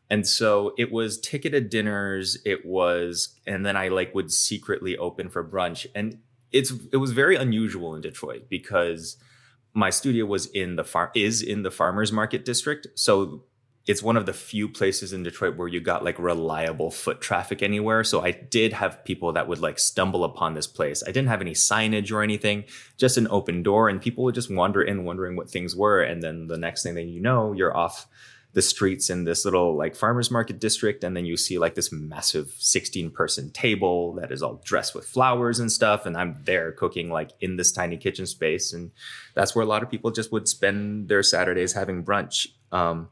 And 0.10 0.28
so 0.28 0.74
it 0.78 0.92
was 0.92 1.20
ticketed 1.20 1.70
dinners 1.70 2.38
it 2.46 2.66
was 2.66 3.40
and 3.48 3.66
then 3.66 3.78
i 3.78 3.88
like 3.88 4.14
would 4.14 4.32
secretly 4.32 4.98
open 4.98 5.30
for 5.30 5.48
brunch. 5.48 5.86
And 5.96 6.20
it's 6.52 6.74
it 6.92 6.98
was 6.98 7.12
very 7.12 7.36
unusual 7.36 7.96
in 7.96 8.02
detroit 8.02 8.48
because 8.50 9.18
my 9.74 9.90
studio 9.90 10.26
was 10.26 10.46
in 10.48 10.76
the 10.76 10.84
farm 10.84 11.10
is 11.16 11.42
in 11.42 11.64
the 11.64 11.72
farmers 11.72 12.12
market 12.12 12.46
district 12.46 12.88
so 12.96 13.44
it's 13.86 14.02
one 14.02 14.16
of 14.16 14.26
the 14.26 14.34
few 14.34 14.70
places 14.70 15.12
in 15.12 15.24
Detroit 15.24 15.58
where 15.58 15.68
you 15.68 15.82
got 15.82 16.06
like 16.06 16.18
reliable 16.18 16.90
foot 16.90 17.20
traffic 17.20 17.62
anywhere. 17.62 18.04
So 18.06 18.24
I 18.24 18.32
did 18.32 18.72
have 18.72 19.04
people 19.04 19.34
that 19.34 19.48
would 19.48 19.60
like 19.60 19.78
stumble 19.78 20.24
upon 20.24 20.54
this 20.54 20.68
place. 20.68 21.04
I 21.04 21.08
didn't 21.08 21.28
have 21.28 21.42
any 21.42 21.52
signage 21.52 22.12
or 22.12 22.24
anything, 22.24 22.64
just 22.98 23.18
an 23.18 23.28
open 23.30 23.62
door, 23.62 23.90
and 23.90 24.02
people 24.02 24.24
would 24.24 24.36
just 24.36 24.50
wander 24.50 24.82
in 24.82 25.04
wondering 25.04 25.36
what 25.36 25.50
things 25.50 25.76
were. 25.76 26.02
And 26.02 26.24
then 26.24 26.48
the 26.48 26.58
next 26.58 26.84
thing 26.84 26.96
that 26.96 27.04
you 27.04 27.20
know, 27.20 27.52
you're 27.52 27.76
off 27.76 28.08
the 28.54 28.62
streets 28.62 29.10
in 29.10 29.24
this 29.24 29.46
little 29.46 29.76
like 29.76 29.96
farmers 29.96 30.30
market 30.30 30.60
district 30.60 31.04
and 31.04 31.18
then 31.18 31.26
you 31.26 31.36
see 31.36 31.58
like 31.58 31.74
this 31.74 31.92
massive 31.92 32.54
16 32.60 33.10
person 33.12 33.50
table 33.52 34.14
that 34.14 34.32
is 34.32 34.44
all 34.44 34.62
dressed 34.64 34.94
with 34.94 35.06
flowers 35.06 35.60
and 35.60 35.72
stuff 35.72 36.06
and 36.06 36.16
i'm 36.16 36.40
there 36.46 36.72
cooking 36.72 37.10
like 37.10 37.32
in 37.42 37.58
this 37.58 37.72
tiny 37.72 37.98
kitchen 37.98 38.26
space 38.26 38.72
and 38.72 38.92
that's 39.34 39.56
where 39.56 39.64
a 39.64 39.68
lot 39.68 39.84
of 39.84 39.90
people 39.90 40.12
just 40.12 40.32
would 40.32 40.48
spend 40.48 41.10
their 41.10 41.24
saturdays 41.24 41.74
having 41.74 42.04
brunch. 42.04 42.48
Um, 42.72 43.10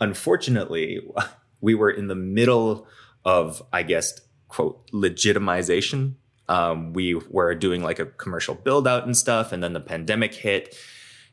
unfortunately 0.00 1.00
we 1.60 1.74
were 1.74 1.90
in 1.90 2.08
the 2.08 2.16
middle 2.16 2.86
of 3.24 3.62
i 3.72 3.82
guess 3.82 4.20
quote 4.48 4.90
legitimization. 4.90 6.14
Um, 6.48 6.92
we 6.92 7.14
were 7.14 7.54
doing 7.54 7.82
like 7.82 7.98
a 7.98 8.04
commercial 8.04 8.54
build 8.54 8.86
out 8.86 9.06
and 9.06 9.16
stuff 9.16 9.52
and 9.52 9.62
then 9.62 9.72
the 9.72 9.80
pandemic 9.80 10.34
hit 10.34 10.76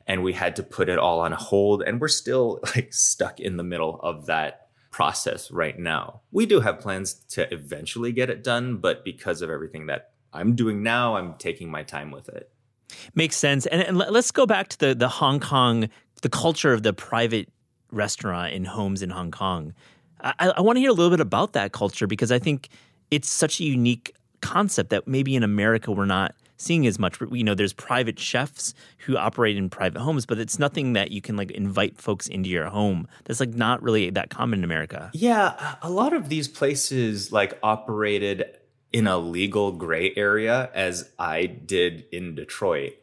and 0.10 0.24
we 0.24 0.34
had 0.34 0.56
to 0.56 0.64
put 0.64 0.90
it 0.90 0.98
all 0.98 1.20
on 1.20 1.32
hold 1.32 1.84
and 1.84 2.02
we're 2.02 2.08
still 2.08 2.60
like 2.76 2.92
stuck 2.92 3.40
in 3.40 3.56
the 3.56 3.64
middle 3.64 4.00
of 4.02 4.26
that 4.26 4.68
process 4.92 5.52
right 5.52 5.78
now. 5.78 6.22
We 6.32 6.48
do 6.48 6.60
have 6.62 6.80
plans 6.80 7.14
to 7.30 7.52
eventually 7.54 8.12
get 8.12 8.30
it 8.30 8.44
done, 8.44 8.78
but 8.78 9.06
because 9.06 9.44
of 9.44 9.52
everything 9.52 9.86
that 9.86 10.12
I'm 10.34 10.56
doing 10.56 10.82
now, 10.82 11.16
I'm 11.16 11.36
taking 11.36 11.70
my 11.70 11.84
time 11.84 12.10
with 12.10 12.28
it. 12.28 12.52
Makes 13.14 13.36
sense. 13.36 13.68
And, 13.68 13.84
and 13.84 13.98
let's 13.98 14.32
go 14.32 14.48
back 14.48 14.68
to 14.70 14.80
the 14.80 14.96
the 14.96 15.08
Hong 15.08 15.40
Kong, 15.40 15.90
the 16.24 16.30
culture 16.30 16.74
of 16.74 16.82
the 16.82 16.92
private 16.92 17.48
restaurant 17.92 18.54
in 18.54 18.66
homes 18.66 19.04
in 19.04 19.12
Hong 19.12 19.30
Kong. 19.30 19.76
I, 20.22 20.54
I 20.58 20.62
want 20.62 20.78
to 20.78 20.82
hear 20.82 20.90
a 20.90 20.94
little 20.94 21.12
bit 21.12 21.20
about 21.20 21.54
that 21.54 21.72
culture 21.72 22.08
because 22.08 22.32
I 22.32 22.40
think 22.40 22.70
it's 23.12 23.30
such 23.30 23.60
a 23.60 23.64
unique 23.64 24.16
concept 24.42 24.90
that 24.90 25.08
maybe 25.08 25.36
in 25.36 25.44
America 25.44 25.92
we're 25.92 26.06
not 26.06 26.34
seeing 26.60 26.86
as 26.86 27.00
much. 27.00 27.20
You 27.32 27.44
know, 27.44 27.56
there's 27.56 27.74
private 27.74 28.20
chefs 28.20 28.76
who 29.00 29.18
operate 29.18 29.58
in 29.58 29.70
private 29.70 30.02
homes, 30.02 30.26
but 30.26 30.38
it's 30.38 30.60
nothing 30.60 30.94
that 30.94 31.12
you 31.12 31.22
can 31.22 31.36
like 31.36 31.50
invite 31.52 31.98
folks 31.98 32.28
into 32.28 32.50
your 32.50 32.66
home. 32.66 33.08
That's 33.26 33.40
like 33.40 33.56
not 33.56 33.82
really 33.82 34.12
that 34.12 34.30
common 34.30 34.60
in 34.60 34.64
America. 34.64 35.10
Yeah, 35.14 35.76
a 35.82 35.90
lot 35.90 36.14
of 36.14 36.30
these 36.30 36.48
places 36.48 37.32
like 37.32 37.58
operated 37.64 38.46
in 38.92 39.08
a 39.08 39.18
legal 39.18 39.72
gray 39.72 40.14
area 40.16 40.70
as 40.74 41.12
I 41.18 41.46
did 41.46 42.06
in 42.12 42.36
Detroit. 42.36 42.94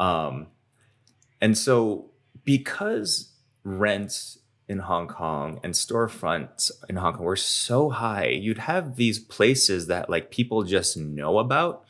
Um, 0.00 0.48
and 1.40 1.56
so 1.56 2.10
because 2.44 3.32
rents 3.62 4.38
in 4.68 4.80
Hong 4.80 5.06
Kong 5.08 5.60
and 5.62 5.74
storefronts 5.74 6.70
in 6.88 6.96
Hong 6.96 7.14
Kong 7.14 7.24
were 7.24 7.36
so 7.36 7.90
high, 7.90 8.28
you'd 8.28 8.58
have 8.58 8.96
these 8.96 9.18
places 9.18 9.86
that 9.86 10.10
like 10.10 10.30
people 10.30 10.62
just 10.62 10.96
know 10.96 11.38
about 11.38 11.84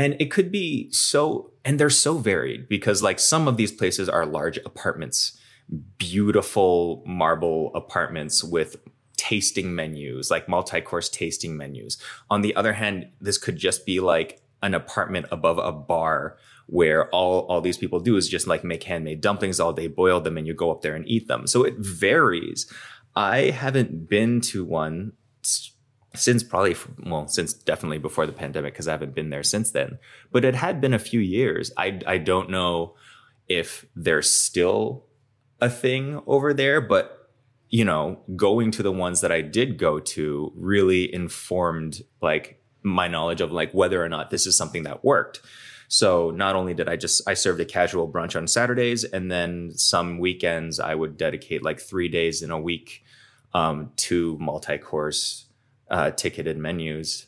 and 0.00 0.16
it 0.18 0.30
could 0.30 0.50
be 0.50 0.90
so 0.90 1.52
and 1.62 1.78
they're 1.78 1.90
so 1.90 2.16
varied 2.16 2.68
because 2.70 3.02
like 3.02 3.18
some 3.18 3.46
of 3.46 3.58
these 3.58 3.70
places 3.70 4.08
are 4.08 4.24
large 4.24 4.56
apartments 4.64 5.38
beautiful 5.98 7.04
marble 7.06 7.70
apartments 7.74 8.42
with 8.42 8.76
tasting 9.18 9.74
menus 9.74 10.30
like 10.30 10.48
multi-course 10.48 11.10
tasting 11.10 11.54
menus. 11.54 11.98
On 12.30 12.40
the 12.40 12.56
other 12.56 12.72
hand 12.72 13.10
this 13.20 13.36
could 13.36 13.56
just 13.56 13.84
be 13.84 14.00
like 14.00 14.40
an 14.62 14.72
apartment 14.72 15.26
above 15.30 15.58
a 15.58 15.70
bar 15.70 16.38
where 16.66 17.10
all 17.10 17.40
all 17.50 17.60
these 17.60 17.76
people 17.76 18.00
do 18.00 18.16
is 18.16 18.26
just 18.26 18.46
like 18.46 18.64
make 18.64 18.84
handmade 18.84 19.20
dumplings 19.20 19.60
all 19.60 19.74
day 19.74 19.86
boil 19.86 20.18
them 20.18 20.38
and 20.38 20.46
you 20.46 20.54
go 20.54 20.70
up 20.70 20.80
there 20.80 20.94
and 20.94 21.06
eat 21.06 21.28
them. 21.28 21.46
So 21.46 21.62
it 21.62 21.74
varies. 21.76 22.72
I 23.14 23.50
haven't 23.50 24.08
been 24.08 24.40
to 24.52 24.64
one 24.64 25.12
since 26.14 26.42
probably 26.42 26.76
well 27.04 27.28
since 27.28 27.52
definitely 27.52 27.98
before 27.98 28.26
the 28.26 28.32
pandemic 28.32 28.74
because 28.74 28.88
I 28.88 28.92
haven't 28.92 29.14
been 29.14 29.30
there 29.30 29.42
since 29.42 29.70
then. 29.70 29.98
But 30.32 30.44
it 30.44 30.54
had 30.54 30.80
been 30.80 30.94
a 30.94 30.98
few 30.98 31.20
years. 31.20 31.72
I 31.76 32.00
I 32.06 32.18
don't 32.18 32.50
know 32.50 32.94
if 33.48 33.86
there's 33.94 34.30
still 34.30 35.04
a 35.60 35.70
thing 35.70 36.20
over 36.26 36.52
there, 36.54 36.80
but 36.80 37.28
you 37.68 37.84
know, 37.84 38.18
going 38.34 38.72
to 38.72 38.82
the 38.82 38.92
ones 38.92 39.20
that 39.20 39.30
I 39.30 39.42
did 39.42 39.78
go 39.78 40.00
to 40.00 40.52
really 40.56 41.12
informed 41.14 42.02
like 42.20 42.60
my 42.82 43.06
knowledge 43.06 43.40
of 43.40 43.52
like 43.52 43.72
whether 43.72 44.02
or 44.02 44.08
not 44.08 44.30
this 44.30 44.46
is 44.46 44.56
something 44.56 44.82
that 44.84 45.04
worked. 45.04 45.40
So 45.86 46.30
not 46.30 46.56
only 46.56 46.74
did 46.74 46.88
I 46.88 46.96
just 46.96 47.28
I 47.28 47.34
served 47.34 47.60
a 47.60 47.64
casual 47.64 48.10
brunch 48.10 48.36
on 48.36 48.46
Saturdays, 48.46 49.04
and 49.04 49.30
then 49.30 49.72
some 49.74 50.18
weekends 50.18 50.80
I 50.80 50.94
would 50.94 51.16
dedicate 51.16 51.64
like 51.64 51.80
three 51.80 52.08
days 52.08 52.42
in 52.42 52.50
a 52.50 52.60
week 52.60 53.04
um, 53.54 53.90
to 53.96 54.36
multi-course 54.38 55.46
uh, 55.90 56.10
ticketed 56.10 56.56
menus. 56.56 57.26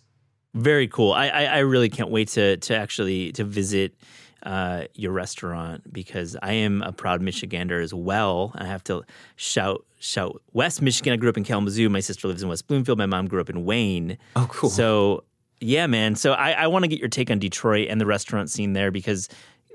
Very 0.55 0.87
cool. 0.89 1.13
I, 1.13 1.29
I, 1.29 1.45
I 1.45 1.59
really 1.59 1.89
can't 1.89 2.11
wait 2.11 2.29
to 2.29 2.57
to 2.59 2.77
actually 2.77 3.33
to 3.33 3.45
visit 3.45 3.95
uh, 4.43 4.85
your 4.95 5.13
restaurant 5.13 5.93
because 5.93 6.37
I 6.43 6.53
am 6.53 6.83
a 6.83 6.93
proud 6.93 7.23
Michigander 7.23 7.83
as 7.83 7.95
well. 7.95 8.53
I 8.55 8.67
have 8.67 8.85
to 8.85 9.05
shout 9.37 9.85
shout 9.99 10.43
West 10.53 10.83
Michigan. 10.83 11.13
I 11.13 11.17
grew 11.17 11.29
up 11.29 11.37
in 11.37 11.45
Kalamazoo. 11.45 11.89
My 11.89 12.01
sister 12.01 12.29
lives 12.29 12.43
in 12.43 12.49
West 12.49 12.67
Bloomfield. 12.67 12.99
My 12.99 13.07
mom 13.07 13.29
grew 13.29 13.41
up 13.41 13.51
in 13.51 13.65
Wayne. 13.65 14.19
Oh, 14.37 14.47
cool. 14.51 14.69
So 14.69 15.25
yeah, 15.61 15.87
man. 15.87 16.17
So 16.17 16.33
I, 16.33 16.53
I 16.53 16.67
want 16.67 16.85
to 16.85 16.89
get 16.89 16.99
your 16.99 17.09
take 17.09 17.31
on 17.31 17.39
Detroit 17.39 17.89
and 17.89 18.01
the 18.01 18.07
restaurant 18.07 18.51
scene 18.51 18.73
there 18.73 18.91
because 18.91 19.29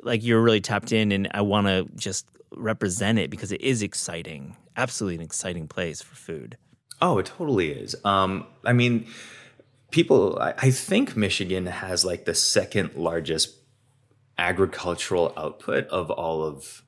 like 0.03 0.23
you're 0.23 0.41
really 0.41 0.61
tapped 0.61 0.91
in, 0.91 1.11
and 1.11 1.27
I 1.33 1.41
want 1.41 1.67
to 1.67 1.87
just 1.95 2.27
represent 2.55 3.19
it 3.19 3.29
because 3.29 3.51
it 3.51 3.61
is 3.61 3.81
exciting. 3.81 4.55
Absolutely 4.75 5.15
an 5.15 5.21
exciting 5.21 5.67
place 5.67 6.01
for 6.01 6.15
food. 6.15 6.57
Oh, 7.01 7.19
it 7.19 7.27
totally 7.27 7.71
is. 7.71 7.95
Um, 8.03 8.45
I 8.63 8.73
mean, 8.73 9.07
people, 9.91 10.39
I, 10.39 10.53
I 10.57 10.71
think 10.71 11.15
Michigan 11.15 11.67
has 11.67 12.03
like 12.03 12.25
the 12.25 12.35
second 12.35 12.95
largest 12.95 13.55
agricultural 14.37 15.33
output 15.37 15.87
of 15.87 16.11
all 16.11 16.43
of 16.43 16.83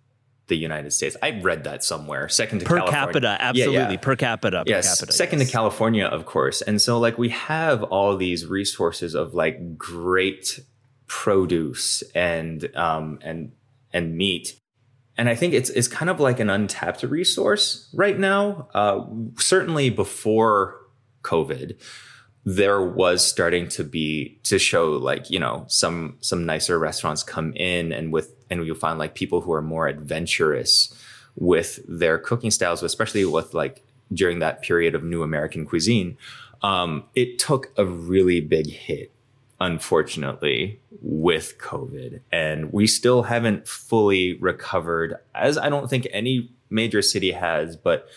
the 0.47 0.57
United 0.57 0.91
States. 0.91 1.15
I 1.21 1.39
read 1.41 1.63
that 1.63 1.83
somewhere. 1.83 2.27
Second 2.27 2.59
to 2.59 2.65
per 2.65 2.77
California. 2.77 3.05
capita, 3.05 3.37
absolutely 3.39 3.75
Yeah, 3.75 3.91
yeah. 3.91 3.97
per 3.97 4.15
capita. 4.15 4.63
Per 4.65 4.69
yes, 4.69 4.99
capita, 4.99 5.13
second 5.13 5.39
yes. 5.39 5.47
to 5.47 5.53
California, 5.53 6.05
of 6.05 6.25
course. 6.25 6.61
And 6.61 6.81
so, 6.81 6.99
like, 6.99 7.17
we 7.17 7.29
have 7.29 7.83
all 7.83 8.17
these 8.17 8.45
resources 8.45 9.15
of 9.15 9.33
like 9.33 9.77
great 9.77 10.59
produce 11.07 12.03
and 12.13 12.75
um, 12.75 13.19
and 13.21 13.53
and 13.93 14.17
meat. 14.17 14.59
And 15.19 15.27
I 15.27 15.35
think 15.35 15.53
it's 15.53 15.69
it's 15.71 15.89
kind 15.89 16.09
of 16.09 16.21
like 16.21 16.39
an 16.39 16.49
untapped 16.49 17.03
resource 17.03 17.89
right 17.93 18.17
now. 18.17 18.69
Uh, 18.73 19.03
certainly 19.38 19.89
before 19.89 20.79
COVID, 21.23 21.77
there 22.45 22.81
was 22.81 23.25
starting 23.25 23.67
to 23.67 23.83
be 23.83 24.39
to 24.43 24.57
show 24.57 24.91
like 24.93 25.29
you 25.29 25.38
know 25.38 25.65
some 25.67 26.15
some 26.21 26.45
nicer 26.45 26.79
restaurants 26.79 27.21
come 27.21 27.51
in 27.57 27.91
and 27.91 28.13
with 28.13 28.33
and 28.49 28.65
you'll 28.65 28.77
find 28.77 28.97
like 28.97 29.13
people 29.13 29.41
who 29.41 29.51
are 29.51 29.61
more 29.61 29.88
adventurous 29.88 30.95
with 31.35 31.81
their 31.85 32.17
cooking 32.17 32.49
styles 32.49 32.81
especially 32.81 33.25
with 33.25 33.53
like 33.53 33.83
during 34.13 34.39
that 34.39 34.61
period 34.61 34.95
of 34.95 35.03
new 35.03 35.21
american 35.21 35.65
cuisine 35.65 36.17
um, 36.61 37.03
it 37.13 37.38
took 37.38 37.71
a 37.77 37.85
really 37.85 38.41
big 38.41 38.67
hit 38.67 39.11
unfortunately 39.59 40.79
with 41.01 41.57
covid 41.57 42.21
and 42.31 42.71
we 42.71 42.87
still 42.87 43.23
haven't 43.23 43.67
fully 43.67 44.35
recovered 44.35 45.15
as 45.35 45.57
i 45.57 45.69
don't 45.69 45.89
think 45.89 46.07
any 46.11 46.51
major 46.69 47.01
city 47.01 47.31
has 47.31 47.75
but 47.75 48.07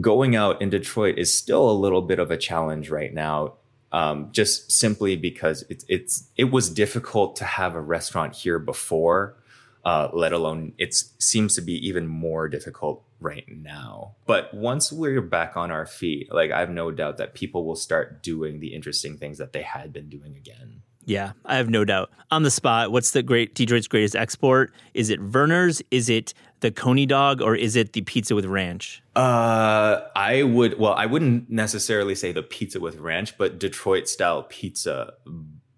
going 0.00 0.36
out 0.36 0.60
in 0.60 0.70
Detroit 0.70 1.18
is 1.18 1.34
still 1.34 1.70
a 1.70 1.72
little 1.72 2.02
bit 2.02 2.18
of 2.18 2.30
a 2.30 2.36
challenge 2.36 2.90
right 2.90 3.12
now. 3.12 3.54
Um, 3.92 4.28
just 4.32 4.72
simply 4.72 5.16
because 5.16 5.64
it's 5.70 5.84
it's 5.88 6.28
it 6.36 6.50
was 6.50 6.68
difficult 6.68 7.36
to 7.36 7.44
have 7.44 7.74
a 7.74 7.80
restaurant 7.80 8.34
here 8.34 8.58
before, 8.58 9.36
uh, 9.86 10.10
let 10.12 10.32
alone 10.32 10.72
it 10.78 10.92
seems 11.20 11.54
to 11.54 11.62
be 11.62 11.74
even 11.86 12.08
more 12.08 12.48
difficult 12.48 13.04
right 13.20 13.44
now. 13.48 14.16
But 14.26 14.52
once 14.52 14.90
we're 14.90 15.22
back 15.22 15.56
on 15.56 15.70
our 15.70 15.86
feet, 15.86 16.26
like 16.32 16.50
I 16.50 16.58
have 16.58 16.70
no 16.70 16.90
doubt 16.90 17.18
that 17.18 17.34
people 17.34 17.64
will 17.64 17.76
start 17.76 18.20
doing 18.20 18.58
the 18.58 18.74
interesting 18.74 19.16
things 19.16 19.38
that 19.38 19.52
they 19.52 19.62
had 19.62 19.92
been 19.92 20.08
doing 20.08 20.36
again. 20.36 20.82
Yeah, 21.04 21.32
I 21.44 21.54
have 21.54 21.70
no 21.70 21.84
doubt. 21.84 22.10
On 22.32 22.42
the 22.42 22.50
spot, 22.50 22.90
what's 22.90 23.12
the 23.12 23.22
great 23.22 23.54
Detroit's 23.54 23.86
greatest 23.86 24.16
export? 24.16 24.72
Is 24.92 25.08
it 25.08 25.20
Vernors? 25.20 25.80
Is 25.92 26.08
it 26.08 26.34
the 26.58 26.72
Coney 26.72 27.06
dog, 27.06 27.40
or 27.40 27.54
is 27.54 27.76
it 27.76 27.92
the 27.92 28.02
pizza 28.02 28.34
with 28.34 28.44
ranch? 28.44 29.04
Uh, 29.14 30.00
I 30.16 30.42
would. 30.42 30.80
Well, 30.80 30.94
I 30.94 31.06
wouldn't 31.06 31.48
necessarily 31.48 32.16
say 32.16 32.32
the 32.32 32.42
pizza 32.42 32.80
with 32.80 32.96
ranch, 32.96 33.38
but 33.38 33.60
Detroit 33.60 34.08
style 34.08 34.42
pizza 34.42 35.14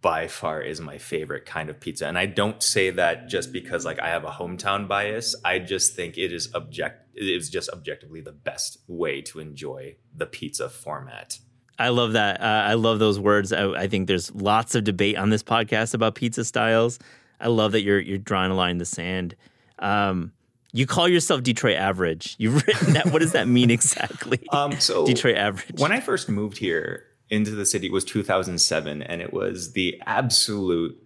by 0.00 0.28
far 0.28 0.60
is 0.60 0.80
my 0.80 0.98
favorite 0.98 1.44
kind 1.44 1.68
of 1.68 1.80
pizza. 1.80 2.06
And 2.06 2.16
I 2.16 2.26
don't 2.26 2.62
say 2.62 2.90
that 2.90 3.28
just 3.28 3.52
because 3.52 3.84
like 3.84 3.98
I 3.98 4.08
have 4.08 4.24
a 4.24 4.30
hometown 4.30 4.86
bias. 4.86 5.34
I 5.44 5.58
just 5.58 5.96
think 5.96 6.16
it 6.16 6.32
is 6.32 6.52
object. 6.54 7.08
It 7.14 7.24
is 7.24 7.50
just 7.50 7.68
objectively 7.70 8.20
the 8.20 8.32
best 8.32 8.78
way 8.86 9.22
to 9.22 9.40
enjoy 9.40 9.96
the 10.14 10.26
pizza 10.26 10.68
format. 10.68 11.38
I 11.80 11.88
love 11.88 12.12
that. 12.12 12.40
Uh, 12.40 12.44
I 12.44 12.74
love 12.74 12.98
those 12.98 13.18
words. 13.18 13.52
I, 13.52 13.70
I 13.70 13.88
think 13.88 14.08
there's 14.08 14.34
lots 14.34 14.74
of 14.74 14.84
debate 14.84 15.16
on 15.16 15.30
this 15.30 15.42
podcast 15.42 15.94
about 15.94 16.14
pizza 16.14 16.44
styles. 16.44 16.98
I 17.40 17.48
love 17.48 17.72
that 17.72 17.82
you're 17.82 18.00
you're 18.00 18.18
drawing 18.18 18.50
a 18.50 18.54
line 18.54 18.72
in 18.72 18.78
the 18.78 18.84
sand. 18.84 19.36
Um, 19.78 20.32
you 20.72 20.86
call 20.86 21.08
yourself 21.08 21.42
Detroit 21.42 21.76
average. 21.76 22.36
You've 22.38 22.54
written 22.66 22.94
that. 22.94 23.06
What 23.06 23.20
does 23.20 23.32
that 23.32 23.48
mean 23.48 23.70
exactly? 23.70 24.46
Um, 24.50 24.78
so 24.80 25.06
Detroit 25.06 25.36
average. 25.36 25.80
When 25.80 25.92
I 25.92 26.00
first 26.00 26.28
moved 26.28 26.58
here 26.58 27.07
into 27.30 27.52
the 27.52 27.66
city 27.66 27.90
was 27.90 28.04
2007, 28.04 29.02
and 29.02 29.22
it 29.22 29.32
was 29.32 29.72
the 29.72 30.00
absolute 30.06 30.96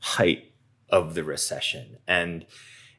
height 0.00 0.52
of 0.90 1.14
the 1.14 1.24
recession, 1.24 1.98
and 2.06 2.46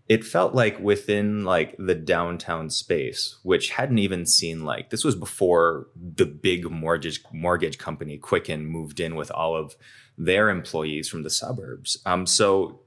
it 0.10 0.24
felt 0.24 0.56
like 0.56 0.80
within 0.80 1.46
like 1.46 1.76
the 1.78 1.94
downtown 1.94 2.72
space, 2.72 3.38
which 3.44 3.70
hadn't 3.70 4.00
even 4.00 4.26
seen 4.26 4.66
like 4.66 4.90
this 4.90 5.04
was 5.04 5.16
before 5.16 5.88
the 5.96 6.26
big 6.26 6.70
mortgage 6.70 7.22
mortgage 7.32 7.78
company 7.78 8.18
Quicken 8.18 8.66
moved 8.66 9.00
in 9.00 9.16
with 9.16 9.30
all 9.30 9.56
of 9.56 9.76
their 10.18 10.50
employees 10.50 11.08
from 11.08 11.22
the 11.22 11.30
suburbs. 11.30 11.98
Um, 12.06 12.26
so 12.26 12.82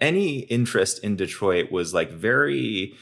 any 0.00 0.40
interest 0.40 1.02
in 1.04 1.14
Detroit 1.14 1.70
was 1.70 1.94
like 1.94 2.10
very 2.10 2.94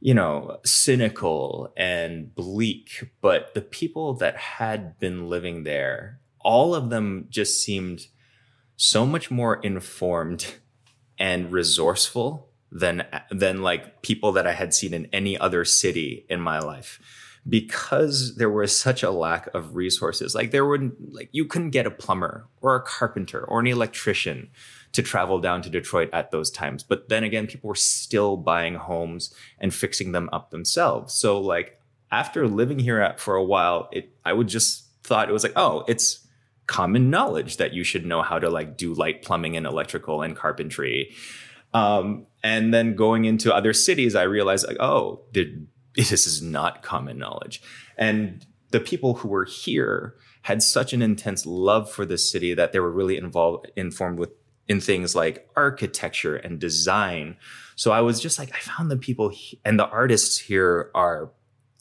you 0.00 0.14
know, 0.14 0.58
cynical 0.64 1.72
and 1.76 2.34
bleak, 2.34 3.10
but 3.20 3.54
the 3.54 3.60
people 3.60 4.14
that 4.14 4.36
had 4.36 4.98
been 4.98 5.28
living 5.28 5.64
there, 5.64 6.20
all 6.40 6.74
of 6.74 6.90
them 6.90 7.26
just 7.28 7.62
seemed 7.62 8.06
so 8.76 9.04
much 9.04 9.30
more 9.30 9.56
informed 9.56 10.54
and 11.18 11.52
resourceful 11.52 12.48
than 12.70 13.04
than 13.30 13.62
like 13.62 14.02
people 14.02 14.32
that 14.32 14.46
I 14.46 14.52
had 14.52 14.72
seen 14.72 14.94
in 14.94 15.06
any 15.12 15.36
other 15.36 15.64
city 15.64 16.26
in 16.28 16.40
my 16.40 16.60
life 16.60 17.00
because 17.48 18.36
there 18.36 18.50
was 18.50 18.78
such 18.78 19.02
a 19.02 19.10
lack 19.10 19.48
of 19.54 19.74
resources. 19.74 20.34
Like 20.34 20.50
there 20.50 20.64
were 20.64 20.78
like 21.10 21.30
you 21.32 21.44
couldn't 21.44 21.70
get 21.70 21.86
a 21.86 21.90
plumber 21.90 22.46
or 22.60 22.76
a 22.76 22.82
carpenter 22.82 23.42
or 23.42 23.60
an 23.60 23.66
electrician 23.66 24.50
to 24.92 25.02
travel 25.02 25.38
down 25.38 25.62
to 25.62 25.70
Detroit 25.70 26.10
at 26.12 26.30
those 26.30 26.50
times. 26.50 26.82
But 26.82 27.08
then 27.08 27.24
again, 27.24 27.46
people 27.46 27.68
were 27.68 27.74
still 27.74 28.36
buying 28.36 28.74
homes 28.74 29.34
and 29.58 29.74
fixing 29.74 30.12
them 30.12 30.28
up 30.32 30.50
themselves. 30.50 31.14
So 31.14 31.40
like 31.40 31.80
after 32.10 32.48
living 32.48 32.78
here 32.78 33.00
at, 33.00 33.20
for 33.20 33.36
a 33.36 33.44
while, 33.44 33.88
it 33.92 34.12
I 34.24 34.32
would 34.32 34.48
just 34.48 34.86
thought 35.02 35.28
it 35.28 35.32
was 35.32 35.42
like, 35.42 35.52
oh, 35.56 35.84
it's 35.88 36.26
common 36.66 37.10
knowledge 37.10 37.56
that 37.56 37.72
you 37.72 37.82
should 37.82 38.06
know 38.06 38.22
how 38.22 38.38
to 38.38 38.50
like 38.50 38.76
do 38.76 38.94
light 38.94 39.22
plumbing 39.22 39.56
and 39.56 39.66
electrical 39.66 40.22
and 40.22 40.36
carpentry. 40.36 41.14
Um, 41.74 42.26
and 42.42 42.72
then 42.72 42.94
going 42.94 43.24
into 43.24 43.54
other 43.54 43.72
cities, 43.72 44.14
I 44.14 44.22
realized 44.22 44.66
like, 44.66 44.80
oh, 44.80 45.24
this 45.32 46.26
is 46.26 46.42
not 46.42 46.82
common 46.82 47.18
knowledge. 47.18 47.62
And 47.96 48.46
the 48.70 48.80
people 48.80 49.14
who 49.14 49.28
were 49.28 49.44
here 49.44 50.14
had 50.42 50.62
such 50.62 50.92
an 50.92 51.02
intense 51.02 51.44
love 51.44 51.90
for 51.90 52.06
the 52.06 52.18
city 52.18 52.54
that 52.54 52.72
they 52.72 52.80
were 52.80 52.92
really 52.92 53.16
involved, 53.16 53.70
informed 53.76 54.18
with 54.18 54.30
in 54.68 54.80
things 54.80 55.14
like 55.14 55.48
architecture 55.56 56.36
and 56.36 56.58
design. 56.58 57.36
So 57.74 57.90
I 57.90 58.00
was 58.00 58.20
just 58.20 58.38
like, 58.38 58.54
I 58.54 58.58
found 58.58 58.90
the 58.90 58.96
people 58.96 59.30
he- 59.30 59.60
and 59.64 59.78
the 59.78 59.88
artists 59.88 60.38
here 60.38 60.90
are 60.94 61.30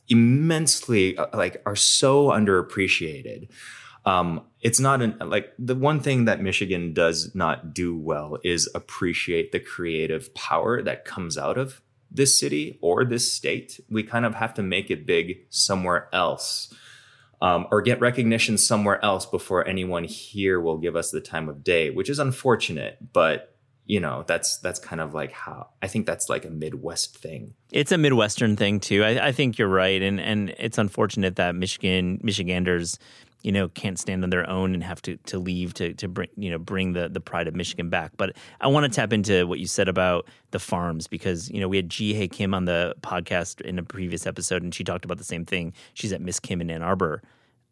immensely 0.09 1.17
uh, 1.17 1.27
like 1.33 1.61
are 1.65 1.75
so 1.75 2.27
underappreciated. 2.27 3.49
Um, 4.05 4.45
it's 4.61 4.79
not 4.79 5.01
an 5.01 5.17
like 5.19 5.53
the 5.59 5.75
one 5.75 5.99
thing 5.99 6.25
that 6.25 6.41
Michigan 6.41 6.93
does 6.93 7.35
not 7.35 7.73
do 7.73 7.97
well 7.97 8.37
is 8.43 8.69
appreciate 8.73 9.51
the 9.51 9.59
creative 9.59 10.33
power 10.33 10.81
that 10.81 11.03
comes 11.03 11.37
out 11.37 11.57
of 11.57 11.81
this 12.09 12.39
city 12.39 12.77
or 12.81 13.03
this 13.03 13.31
state. 13.31 13.81
We 13.89 14.03
kind 14.03 14.25
of 14.25 14.35
have 14.35 14.53
to 14.53 14.63
make 14.63 14.89
it 14.89 15.05
big 15.05 15.39
somewhere 15.49 16.07
else. 16.13 16.73
Um, 17.39 17.67
or 17.71 17.83
get 17.83 18.01
recognition 18.01 18.57
somewhere 18.57 19.03
else 19.05 19.27
before 19.27 19.67
anyone 19.67 20.03
here 20.03 20.59
will 20.59 20.79
give 20.79 20.95
us 20.95 21.11
the 21.11 21.21
time 21.21 21.49
of 21.49 21.63
day, 21.63 21.91
which 21.91 22.09
is 22.09 22.17
unfortunate. 22.17 22.97
But 23.13 23.55
you 23.87 24.01
know, 24.01 24.25
that's 24.27 24.57
that's 24.57 24.79
kind 24.79 24.99
of 24.99 25.13
like 25.13 25.31
how 25.31 25.69
I 25.81 25.87
think 25.87 26.05
that's 26.05 26.29
like 26.29 26.43
a 26.43 26.49
Midwest 26.49 27.17
thing. 27.17 27.53
It's 27.71 27.91
a 27.93 27.97
Midwestern 27.97 28.57
thing 28.57 28.81
too. 28.81 29.03
I, 29.03 29.27
I 29.27 29.31
think 29.31 29.57
you're 29.57 29.69
right, 29.69 30.01
and 30.01 30.19
and 30.19 30.49
it's 30.59 30.77
unfortunate 30.77 31.37
that 31.37 31.55
Michigan 31.55 32.19
Michiganders 32.21 32.99
you 33.43 33.51
know 33.51 33.69
can't 33.69 33.99
stand 33.99 34.23
on 34.23 34.29
their 34.29 34.49
own 34.49 34.73
and 34.73 34.83
have 34.83 35.01
to 35.03 35.17
to 35.17 35.39
leave 35.39 35.73
to 35.75 35.93
to 35.93 36.07
bring 36.07 36.29
you 36.35 36.49
know 36.49 36.57
bring 36.57 36.93
the 36.93 37.09
the 37.09 37.19
pride 37.19 37.47
of 37.47 37.55
Michigan 37.55 37.89
back. 37.89 38.11
But 38.17 38.35
I 38.61 38.67
want 38.67 38.91
to 38.91 38.95
tap 38.95 39.13
into 39.13 39.47
what 39.47 39.59
you 39.59 39.67
said 39.67 39.87
about 39.87 40.27
the 40.51 40.59
farms 40.59 41.07
because 41.07 41.49
you 41.49 41.59
know 41.59 41.67
we 41.67 41.77
had 41.77 41.89
Ji 41.89 42.17
Hye 42.17 42.27
Kim 42.27 42.53
on 42.53 42.65
the 42.65 42.95
podcast 43.01 43.61
in 43.61 43.79
a 43.79 43.83
previous 43.83 44.25
episode 44.25 44.63
and 44.63 44.73
she 44.73 44.83
talked 44.83 45.05
about 45.05 45.17
the 45.17 45.23
same 45.23 45.45
thing. 45.45 45.73
She's 45.93 46.11
at 46.13 46.21
Miss 46.21 46.39
Kim 46.39 46.61
in 46.61 46.69
Ann 46.69 46.81
Arbor. 46.81 47.21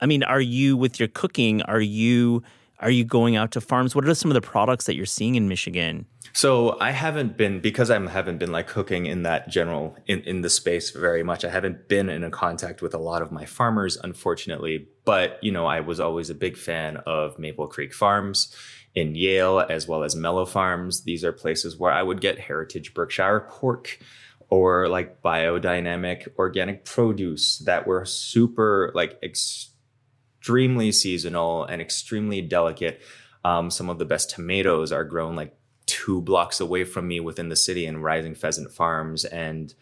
I 0.02 0.06
mean, 0.08 0.24
are 0.24 0.42
you 0.42 0.76
with 0.76 1.00
your 1.00 1.08
cooking? 1.08 1.62
Are 1.64 1.82
you 1.82 2.44
are 2.86 2.92
you 2.92 3.04
going 3.04 3.36
out 3.36 3.50
to 3.50 3.60
farms? 3.60 3.96
What 3.96 4.08
are 4.08 4.14
some 4.14 4.30
of 4.30 4.36
the 4.36 4.42
products 4.42 4.86
that 4.86 4.96
you're 4.96 5.08
seeing 5.08 5.34
in 5.34 5.48
Michigan? 5.48 6.06
So 6.34 6.80
I 6.80 6.92
haven't 6.92 7.36
been 7.36 7.60
because 7.60 7.90
I 7.90 8.00
haven't 8.00 8.38
been 8.38 8.52
like 8.52 8.68
cooking 8.68 9.08
in 9.08 9.24
that 9.24 9.50
general 9.50 9.98
in, 10.06 10.22
in 10.22 10.42
the 10.42 10.52
space 10.52 10.92
very 10.92 11.24
much. 11.24 11.44
I 11.44 11.50
haven't 11.50 11.88
been 11.88 12.10
in 12.10 12.30
contact 12.30 12.84
with 12.84 12.94
a 12.94 13.00
lot 13.00 13.24
of 13.24 13.32
my 13.32 13.44
farmers, 13.44 13.98
unfortunately. 13.98 14.88
But 15.04 15.40
you 15.42 15.52
know, 15.52 15.66
I 15.66 15.80
was 15.80 16.00
always 16.00 16.30
a 16.30 16.36
big 16.36 16.58
fan 16.58 16.98
of 17.08 17.40
Maple 17.40 17.66
Creek 17.66 17.92
Farms 17.92 18.56
in 18.94 19.16
Yale, 19.16 19.62
as 19.68 19.88
well 19.88 20.04
as 20.04 20.16
Mellow 20.16 20.46
Farms. 20.46 21.06
These 21.06 21.24
are 21.26 21.32
places 21.32 21.80
where 21.80 21.92
I 21.92 22.04
would 22.04 22.22
get 22.22 22.38
heritage 22.38 22.94
Berkshire 22.94 23.48
pork 23.50 23.98
or 24.52 24.88
like 24.90 25.24
biodynamic 25.24 26.28
organic 26.38 26.86
produce 26.86 27.58
that 27.66 27.88
were 27.88 28.06
super 28.06 28.92
like 28.94 29.18
extremely 30.46 30.92
seasonal 30.92 31.64
and 31.64 31.82
extremely 31.82 32.40
delicate. 32.40 33.02
Um, 33.44 33.72
some 33.72 33.90
of 33.90 33.98
the 33.98 34.06
best 34.06 34.30
tomatoes 34.30 34.92
are 34.92 35.04
grown 35.04 35.36
like 35.36 35.58
two 35.88 36.22
blocks 36.22 36.60
away 36.60 36.84
from 36.84 37.08
me 37.08 37.20
within 37.20 37.50
the 37.50 37.56
city 37.56 37.88
in 37.88 37.98
Rising 37.98 38.36
Pheasant 38.36 38.72
Farms. 38.72 39.26
And 39.26 39.74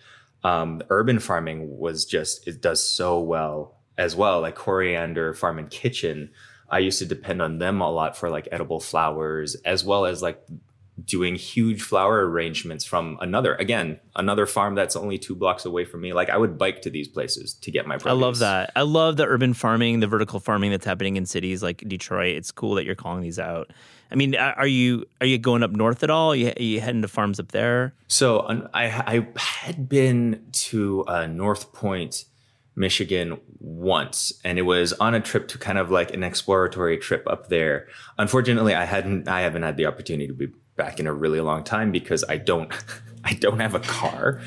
um, 0.42 0.82
urban 0.90 1.20
farming 1.20 1.78
was 1.78 2.06
just, 2.06 2.48
it 2.48 2.62
does 2.62 2.82
so 2.82 3.20
well 3.20 3.76
as 3.98 4.16
well, 4.16 4.40
like 4.40 4.56
Coriander 4.56 5.34
Farm 5.34 5.60
and 5.60 5.70
Kitchen. 5.70 6.32
I 6.70 6.80
used 6.80 7.00
to 7.00 7.06
depend 7.06 7.42
on 7.42 7.60
them 7.60 7.82
a 7.82 7.92
lot 7.92 8.16
for 8.16 8.30
like 8.30 8.48
edible 8.50 8.80
flowers, 8.80 9.56
as 9.66 9.84
well 9.84 10.06
as 10.06 10.22
like 10.22 10.42
doing 11.04 11.36
huge 11.36 11.82
flower 11.82 12.30
arrangements 12.30 12.86
from 12.86 13.18
another 13.20 13.56
again 13.56 14.00
another 14.16 14.46
farm 14.46 14.76
that's 14.76 14.96
only 14.96 15.18
two 15.18 15.36
blocks 15.36 15.66
away 15.66 15.86
from 15.86 16.02
me. 16.02 16.14
Like 16.14 16.30
i 16.30 16.38
would 16.38 16.58
bike 16.58 16.82
to 16.84 16.90
these 16.90 17.08
places 17.08 17.54
to 17.56 17.72
get 17.72 17.88
my 17.88 17.96
produce. 17.96 18.12
i 18.12 18.14
love 18.14 18.40
that. 18.40 18.72
I 18.76 18.84
love 18.84 19.18
the 19.18 19.26
urban 19.26 19.54
farming 19.54 20.00
the 20.02 20.08
vertical 20.08 20.40
farming 20.40 20.72
that's 20.72 20.86
happening 20.86 21.16
in 21.16 21.26
cities 21.26 21.64
like 21.64 21.78
detroit. 21.88 22.36
It's 22.36 22.52
cool 22.52 22.76
that 22.76 22.86
you're 22.86 22.96
calling 22.96 23.22
these 23.22 23.40
out. 23.40 23.72
I 24.12 24.16
mean 24.16 24.36
are 24.36 24.68
you 24.68 25.06
are 25.20 25.28
you 25.28 25.38
going 25.40 25.64
up 25.64 25.72
north 25.72 26.04
at 26.04 26.10
all? 26.10 26.34
Are 26.34 26.36
you, 26.36 26.50
are 26.50 26.62
you 26.62 26.80
heading 26.80 27.02
to 27.02 27.08
farms 27.08 27.40
up 27.40 27.52
there? 27.52 27.96
So 28.08 28.42
i 28.74 28.86
i 28.86 29.28
had 29.38 29.90
been 29.90 30.46
to 30.52 31.06
uh, 31.08 31.26
north 31.26 31.74
point 31.74 32.26
Michigan 32.76 33.40
once, 33.60 34.34
and 34.44 34.58
it 34.58 34.64
was 34.64 34.94
on 34.94 35.14
a 35.14 35.20
trip 35.20 35.48
to 35.50 35.58
kind 35.58 35.78
of 35.78 35.92
like 35.92 36.14
an 36.14 36.24
exploratory 36.24 36.98
trip 36.98 37.24
up 37.28 37.50
there. 37.50 37.88
Unfortunately, 38.18 38.74
I 38.74 38.86
hadn't, 38.86 39.28
I 39.28 39.42
haven't 39.42 39.64
had 39.64 39.78
the 39.78 39.86
opportunity 39.86 40.28
to 40.28 40.34
be 40.34 40.48
back 40.76 41.00
in 41.00 41.08
a 41.08 41.14
really 41.14 41.40
long 41.40 41.64
time 41.64 41.92
because 41.92 42.24
I 42.28 42.38
don't 42.38 42.72
I 43.24 43.34
don't 43.34 43.60
have 43.60 43.76
a 43.76 43.80
car. 43.80 44.42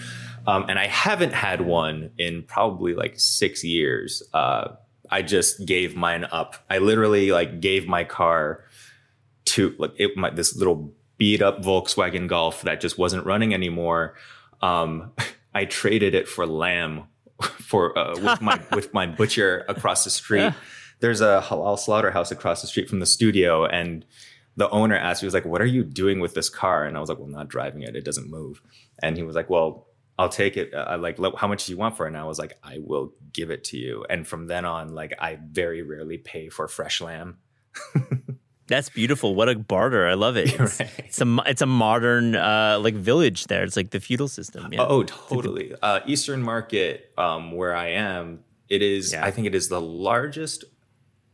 Um, 0.46 0.66
and 0.68 0.78
I 0.78 0.86
haven't 0.86 1.32
had 1.32 1.60
one 1.60 2.10
in 2.18 2.44
probably 2.44 2.94
like 2.94 3.14
six 3.18 3.64
years. 3.64 4.22
Uh, 4.32 4.76
I 5.10 5.22
just 5.22 5.66
gave 5.66 5.96
mine 5.96 6.24
up. 6.30 6.56
I 6.70 6.78
literally 6.78 7.32
like 7.32 7.60
gave 7.60 7.88
my 7.88 8.04
car 8.04 8.64
to 9.46 9.74
like 9.78 9.92
it, 9.96 10.16
my, 10.16 10.30
this 10.30 10.56
little 10.56 10.92
beat 11.18 11.42
up 11.42 11.62
Volkswagen 11.62 12.28
Golf 12.28 12.62
that 12.62 12.80
just 12.80 12.98
wasn't 12.98 13.24
running 13.24 13.54
anymore. 13.54 14.14
Um, 14.60 15.12
I 15.54 15.64
traded 15.64 16.14
it 16.14 16.28
for 16.28 16.46
lamb 16.46 17.04
for 17.42 17.98
uh, 17.98 18.14
with 18.14 18.42
my 18.42 18.60
with 18.72 18.92
my 18.92 19.06
butcher 19.06 19.64
across 19.68 20.04
the 20.04 20.10
street. 20.10 20.52
There's 21.00 21.20
a 21.20 21.42
halal 21.44 21.78
slaughterhouse 21.78 22.30
across 22.30 22.62
the 22.62 22.68
street 22.68 22.88
from 22.88 23.00
the 23.00 23.06
studio, 23.06 23.66
and 23.66 24.04
the 24.56 24.68
owner 24.70 24.96
asked 24.96 25.22
me, 25.22 25.26
he 25.26 25.28
was 25.28 25.34
like, 25.34 25.44
what 25.44 25.60
are 25.60 25.66
you 25.66 25.84
doing 25.84 26.20
with 26.20 26.34
this 26.34 26.48
car? 26.48 26.84
And 26.84 26.96
I 26.96 27.00
was 27.00 27.08
like, 27.08 27.18
well, 27.18 27.28
not 27.28 27.48
driving 27.48 27.82
it. 27.82 27.94
It 27.94 28.04
doesn't 28.04 28.28
move. 28.28 28.62
And 29.02 29.16
he 29.16 29.22
was 29.22 29.36
like, 29.36 29.50
well, 29.50 29.86
I'll 30.18 30.30
take 30.30 30.56
it. 30.56 30.74
I 30.74 30.94
like, 30.96 31.18
how 31.36 31.46
much 31.46 31.66
do 31.66 31.72
you 31.72 31.78
want 31.78 31.96
for 31.96 32.06
it? 32.06 32.08
And 32.08 32.16
I 32.16 32.24
was 32.24 32.38
like, 32.38 32.58
I 32.62 32.78
will 32.80 33.12
give 33.32 33.50
it 33.50 33.64
to 33.64 33.76
you. 33.76 34.06
And 34.08 34.26
from 34.26 34.46
then 34.46 34.64
on, 34.64 34.94
like, 34.94 35.14
I 35.18 35.38
very 35.50 35.82
rarely 35.82 36.16
pay 36.16 36.48
for 36.48 36.66
fresh 36.68 37.00
lamb. 37.02 37.36
That's 38.68 38.88
beautiful. 38.88 39.34
What 39.34 39.48
a 39.48 39.56
barter! 39.56 40.08
I 40.08 40.14
love 40.14 40.36
it. 40.36 40.58
It's, 40.60 40.80
right. 40.80 40.90
it's 40.98 41.20
a 41.20 41.36
it's 41.46 41.62
a 41.62 41.66
modern 41.66 42.34
uh, 42.34 42.80
like 42.82 42.94
village 42.94 43.44
there. 43.44 43.62
It's 43.62 43.76
like 43.76 43.90
the 43.90 44.00
feudal 44.00 44.26
system. 44.26 44.72
Yeah. 44.72 44.80
Oh, 44.82 45.04
totally. 45.04 45.72
Uh, 45.80 46.00
Eastern 46.04 46.42
Market, 46.42 47.12
um, 47.16 47.52
where 47.52 47.76
I 47.76 47.90
am, 47.90 48.40
it 48.68 48.82
is. 48.82 49.12
Yeah. 49.12 49.24
I 49.24 49.30
think 49.30 49.46
it 49.46 49.54
is 49.54 49.68
the 49.68 49.80
largest 49.80 50.64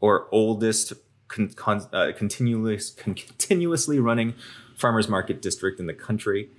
or 0.00 0.28
oldest 0.30 0.92
con, 1.32 1.48
con, 1.48 1.86
uh, 1.92 2.12
continuous, 2.16 2.90
con, 2.90 3.14
continuously 3.14 3.98
running 3.98 4.34
farmers 4.76 5.08
market 5.08 5.42
district 5.42 5.80
in 5.80 5.86
the 5.86 5.94
country. 5.94 6.50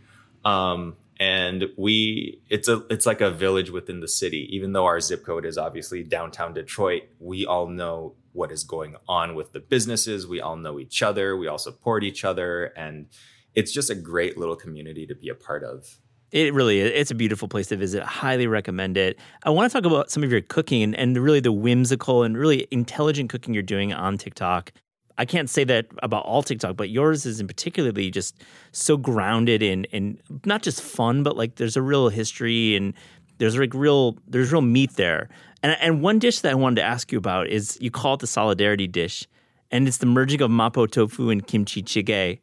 Um, 0.44 0.98
and 1.20 1.66
we 1.78 2.42
it's 2.50 2.68
a 2.68 2.84
it's 2.90 3.06
like 3.06 3.22
a 3.22 3.30
village 3.32 3.70
within 3.70 4.02
the 4.02 4.08
city. 4.08 4.50
Even 4.52 4.74
though 4.74 4.86
our 4.86 5.00
zip 5.00 5.24
code 5.24 5.46
is 5.46 5.58
obviously 5.58 6.04
downtown 6.04 6.54
detroit 6.54 7.04
we 7.20 7.46
all 7.46 7.68
know 7.68 8.16
what 8.34 8.52
is 8.52 8.64
going 8.64 8.96
on 9.08 9.36
with 9.36 9.54
the 9.54 9.60
businesses. 9.60 10.28
We 10.28 10.42
all 10.42 10.58
know 10.58 10.80
each 10.80 11.02
other. 11.02 11.38
We 11.38 11.48
all 11.48 11.60
support 11.60 12.04
each 12.04 12.26
other. 12.26 12.66
And 12.76 13.08
it's 13.56 13.72
just 13.72 13.90
a 13.90 13.96
great 13.96 14.38
little 14.38 14.56
community 14.56 15.06
to 15.06 15.16
be 15.16 15.30
a 15.30 15.36
part 15.36 15.64
of 15.64 16.00
it 16.34 16.52
really 16.52 16.80
is. 16.80 16.92
It's 16.96 17.12
a 17.12 17.16
beautiful 17.16 17.48
place 17.48 17.68
to 17.68 17.78
visit. 17.78 18.04
Highly 18.04 18.48
recommend 18.48 18.98
it. 18.98 19.20
I 19.44 19.52
want 19.52 19.72
to 19.72 19.78
talk 19.78 19.86
about 19.86 20.10
some 20.10 20.24
of 20.24 20.32
your 20.32 20.42
cooking 20.42 20.82
and, 20.82 20.96
and 20.96 21.16
really 21.16 21.40
the 21.40 21.52
whimsical 21.52 22.24
and 22.24 22.36
really 22.36 22.68
intelligent 22.72 23.30
cooking 23.30 23.54
you're 23.54 23.62
doing 23.62 23.94
on 23.94 24.18
TikTok. 24.18 24.74
I 25.20 25.26
can't 25.26 25.48
say 25.48 25.64
that 25.66 25.86
about 26.02 26.26
all 26.26 26.42
TikTok, 26.42 26.76
but 26.76 26.90
yours 26.90 27.28
is 27.28 27.40
in 27.40 27.46
particularly 27.46 28.10
just 28.10 28.44
so 28.72 28.98
grounded 28.98 29.62
in 29.62 29.84
in 29.86 30.20
not 30.44 30.64
just 30.64 30.82
fun, 30.82 31.22
but 31.22 31.38
like 31.38 31.56
there's 31.56 31.78
a 31.78 31.84
real 31.84 32.10
history 32.10 32.76
and 32.76 32.96
there's 33.38 33.56
like 33.56 33.76
real 33.76 34.18
there's 34.28 34.52
real 34.52 34.64
meat 34.64 34.96
there. 34.96 35.30
And 35.62 35.78
and 35.80 36.02
one 36.02 36.18
dish 36.18 36.40
that 36.40 36.52
I 36.52 36.56
wanted 36.56 36.78
to 36.78 36.84
ask 36.84 37.12
you 37.12 37.20
about 37.20 37.48
is 37.48 37.78
you 37.80 37.92
call 37.92 38.16
it 38.16 38.22
the 38.22 38.28
solidarity 38.28 38.88
dish, 38.88 39.28
and 39.70 39.88
it's 39.88 39.98
the 39.98 40.08
merging 40.08 40.42
of 40.42 40.50
mapo 40.50 40.90
tofu 40.90 41.30
and 41.30 41.46
kimchi 41.46 41.84
jjigae. 41.84 42.40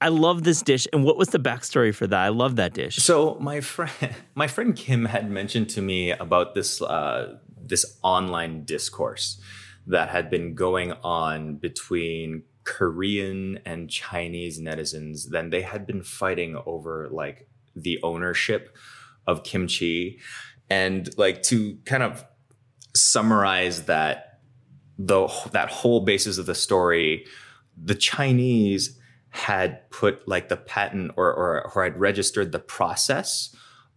I 0.00 0.08
love 0.08 0.42
this 0.42 0.62
dish. 0.62 0.86
And 0.92 1.04
what 1.04 1.16
was 1.16 1.28
the 1.28 1.38
backstory 1.38 1.94
for 1.94 2.06
that? 2.06 2.18
I 2.18 2.28
love 2.28 2.56
that 2.56 2.74
dish. 2.74 2.96
So 2.96 3.36
my 3.40 3.60
friend, 3.60 4.14
my 4.34 4.46
friend 4.46 4.76
Kim 4.76 5.06
had 5.06 5.30
mentioned 5.30 5.70
to 5.70 5.82
me 5.82 6.10
about 6.10 6.54
this 6.54 6.82
uh, 6.82 7.38
this 7.56 7.98
online 8.02 8.64
discourse 8.64 9.40
that 9.86 10.08
had 10.08 10.30
been 10.30 10.54
going 10.54 10.92
on 11.02 11.56
between 11.56 12.42
Korean 12.64 13.58
and 13.64 13.90
Chinese 13.90 14.60
netizens. 14.60 15.28
Then 15.28 15.50
they 15.50 15.62
had 15.62 15.86
been 15.86 16.02
fighting 16.02 16.60
over 16.66 17.08
like 17.10 17.48
the 17.76 18.00
ownership 18.02 18.76
of 19.26 19.44
kimchi. 19.44 20.20
And 20.70 21.10
like 21.18 21.42
to 21.44 21.76
kind 21.84 22.02
of 22.02 22.24
summarize 22.94 23.82
that 23.84 24.40
the 24.98 25.28
that 25.52 25.68
whole 25.70 26.00
basis 26.00 26.38
of 26.38 26.46
the 26.46 26.54
story, 26.54 27.26
the 27.76 27.94
Chinese 27.94 28.98
had 29.34 29.90
put 29.90 30.28
like 30.28 30.48
the 30.48 30.56
patent 30.56 31.10
or 31.16 31.26
or, 31.34 31.72
or 31.74 31.82
had 31.82 31.98
registered 31.98 32.52
the 32.52 32.60
process 32.60 33.54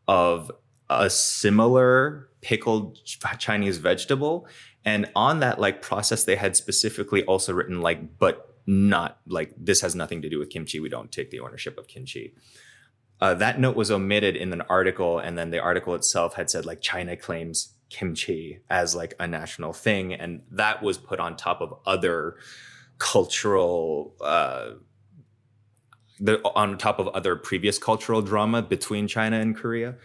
of 0.08 0.52
a 0.90 1.12
similar 1.12 2.28
pickled 2.42 2.98
Chinese 3.38 3.78
vegetable. 3.78 4.48
And 4.84 5.12
on 5.16 5.40
that 5.42 5.60
like 5.60 5.84
process, 5.84 6.24
they 6.24 6.38
had 6.38 6.56
specifically 6.56 7.24
also 7.26 7.54
written 7.54 7.82
like, 7.82 8.18
but 8.18 8.56
not 8.66 9.20
like 9.28 9.54
this 9.56 9.82
has 9.82 9.94
nothing 9.94 10.24
to 10.24 10.30
do 10.30 10.40
with 10.40 10.50
kimchi. 10.50 10.80
We 10.80 10.90
don't 10.90 11.12
take 11.12 11.30
the 11.30 11.40
ownership 11.40 11.78
of 11.78 11.88
kimchi. 11.88 12.34
Uh, 13.22 13.36
that 13.36 13.60
note 13.60 13.76
was 13.76 13.92
omitted 13.92 14.36
in 14.36 14.52
an 14.54 14.62
article, 14.62 15.20
and 15.20 15.38
then 15.38 15.52
the 15.52 15.60
article 15.60 15.94
itself 15.94 16.34
had 16.34 16.50
said 16.50 16.66
like 16.66 16.82
China 16.82 17.16
claims 17.16 17.74
kimchi 17.90 18.60
as 18.72 18.96
like 18.96 19.14
a 19.20 19.28
national 19.28 19.72
thing, 19.72 20.14
and 20.14 20.42
that 20.50 20.82
was 20.82 20.98
put 20.98 21.20
on 21.20 21.36
top 21.36 21.62
of 21.62 21.76
other 21.86 22.38
cultural. 22.98 24.16
Uh, 24.20 24.72
the, 26.20 26.42
on 26.56 26.78
top 26.78 27.00
of 27.00 27.08
other 27.10 27.36
previous 27.36 27.78
cultural 27.78 28.22
drama 28.22 28.62
between 28.62 29.08
China 29.08 29.40
and 29.40 29.56
Korea. 29.56 29.96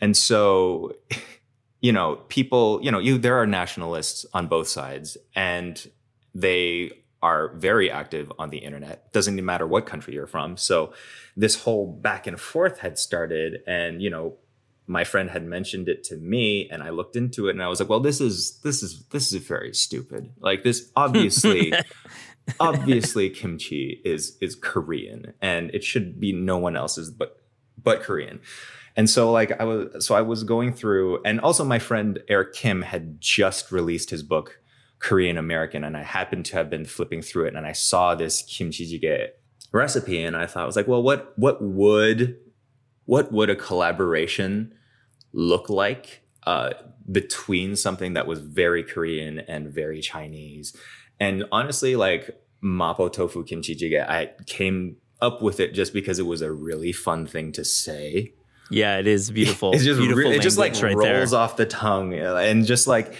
And 0.00 0.16
so, 0.16 0.94
you 1.80 1.92
know, 1.92 2.16
people, 2.28 2.80
you 2.82 2.90
know, 2.90 2.98
you 2.98 3.18
there 3.18 3.36
are 3.36 3.46
nationalists 3.46 4.26
on 4.34 4.46
both 4.46 4.68
sides 4.68 5.16
and 5.34 5.90
they 6.34 6.92
are 7.22 7.54
very 7.54 7.90
active 7.90 8.32
on 8.38 8.50
the 8.50 8.58
internet. 8.58 9.12
Doesn't 9.12 9.34
even 9.34 9.44
matter 9.44 9.66
what 9.66 9.86
country 9.86 10.14
you're 10.14 10.26
from. 10.26 10.56
So 10.56 10.92
this 11.36 11.62
whole 11.62 11.86
back 11.86 12.26
and 12.26 12.40
forth 12.40 12.78
had 12.78 12.98
started 12.98 13.62
and, 13.66 14.02
you 14.02 14.10
know, 14.10 14.36
my 14.86 15.04
friend 15.04 15.30
had 15.30 15.44
mentioned 15.44 15.88
it 15.88 16.02
to 16.02 16.16
me 16.16 16.68
and 16.68 16.82
I 16.82 16.90
looked 16.90 17.14
into 17.14 17.46
it 17.46 17.52
and 17.52 17.62
I 17.62 17.68
was 17.68 17.78
like, 17.78 17.88
well, 17.88 18.00
this 18.00 18.20
is 18.20 18.58
this 18.64 18.82
is 18.82 19.04
this 19.10 19.32
is 19.32 19.40
very 19.40 19.72
stupid. 19.72 20.32
Like 20.40 20.64
this 20.64 20.90
obviously 20.96 21.72
obviously 22.58 23.30
kimchi 23.30 24.00
is 24.04 24.36
is 24.40 24.54
Korean 24.54 25.34
and 25.40 25.70
it 25.72 25.84
should 25.84 26.18
be 26.18 26.32
no 26.32 26.58
one 26.58 26.76
else's 26.76 27.10
but 27.10 27.40
but 27.82 28.02
Korean. 28.02 28.40
And 28.96 29.08
so 29.08 29.30
like 29.30 29.58
I 29.60 29.64
was 29.64 30.04
so 30.06 30.14
I 30.14 30.22
was 30.22 30.44
going 30.44 30.72
through 30.72 31.22
and 31.24 31.40
also 31.40 31.64
my 31.64 31.78
friend 31.78 32.18
Eric 32.28 32.52
Kim 32.54 32.82
had 32.82 33.20
just 33.20 33.72
released 33.72 34.10
his 34.10 34.22
book 34.22 34.60
Korean 34.98 35.38
American 35.38 35.84
and 35.84 35.96
I 35.96 36.02
happened 36.02 36.44
to 36.46 36.56
have 36.56 36.68
been 36.68 36.84
flipping 36.84 37.22
through 37.22 37.46
it 37.46 37.54
and 37.54 37.66
I 37.66 37.72
saw 37.72 38.14
this 38.14 38.42
kimchi 38.42 38.86
jjigae 38.86 39.28
recipe 39.72 40.22
and 40.22 40.36
I 40.36 40.46
thought 40.46 40.64
I 40.64 40.66
was 40.66 40.76
like, 40.76 40.88
well 40.88 41.02
what 41.02 41.32
what 41.36 41.62
would 41.62 42.36
what 43.04 43.32
would 43.32 43.50
a 43.50 43.56
collaboration 43.56 44.72
look 45.32 45.68
like 45.68 46.22
uh, 46.46 46.70
between 47.10 47.76
something 47.76 48.14
that 48.14 48.26
was 48.26 48.40
very 48.40 48.82
Korean 48.82 49.40
and 49.40 49.68
very 49.68 50.00
Chinese? 50.00 50.76
And 51.18 51.44
honestly, 51.52 51.96
like 51.96 52.39
Mapo 52.62 53.12
tofu 53.12 53.44
kimchi 53.44 53.74
jjigae, 53.74 54.08
I 54.08 54.30
came 54.46 54.96
up 55.20 55.42
with 55.42 55.60
it 55.60 55.72
just 55.72 55.92
because 55.92 56.18
it 56.18 56.26
was 56.26 56.42
a 56.42 56.52
really 56.52 56.92
fun 56.92 57.26
thing 57.26 57.52
to 57.52 57.64
say. 57.64 58.32
Yeah, 58.70 58.98
it 58.98 59.06
is 59.06 59.30
beautiful. 59.30 59.72
It's 59.74 59.84
just 59.84 59.98
beautiful 59.98 60.30
re- 60.30 60.36
it 60.36 60.42
just 60.42 60.58
like 60.58 60.74
right 60.82 60.94
rolls 60.94 61.30
there. 61.30 61.40
off 61.40 61.56
the 61.56 61.66
tongue 61.66 62.14
and 62.14 62.64
just 62.64 62.86
like 62.86 63.14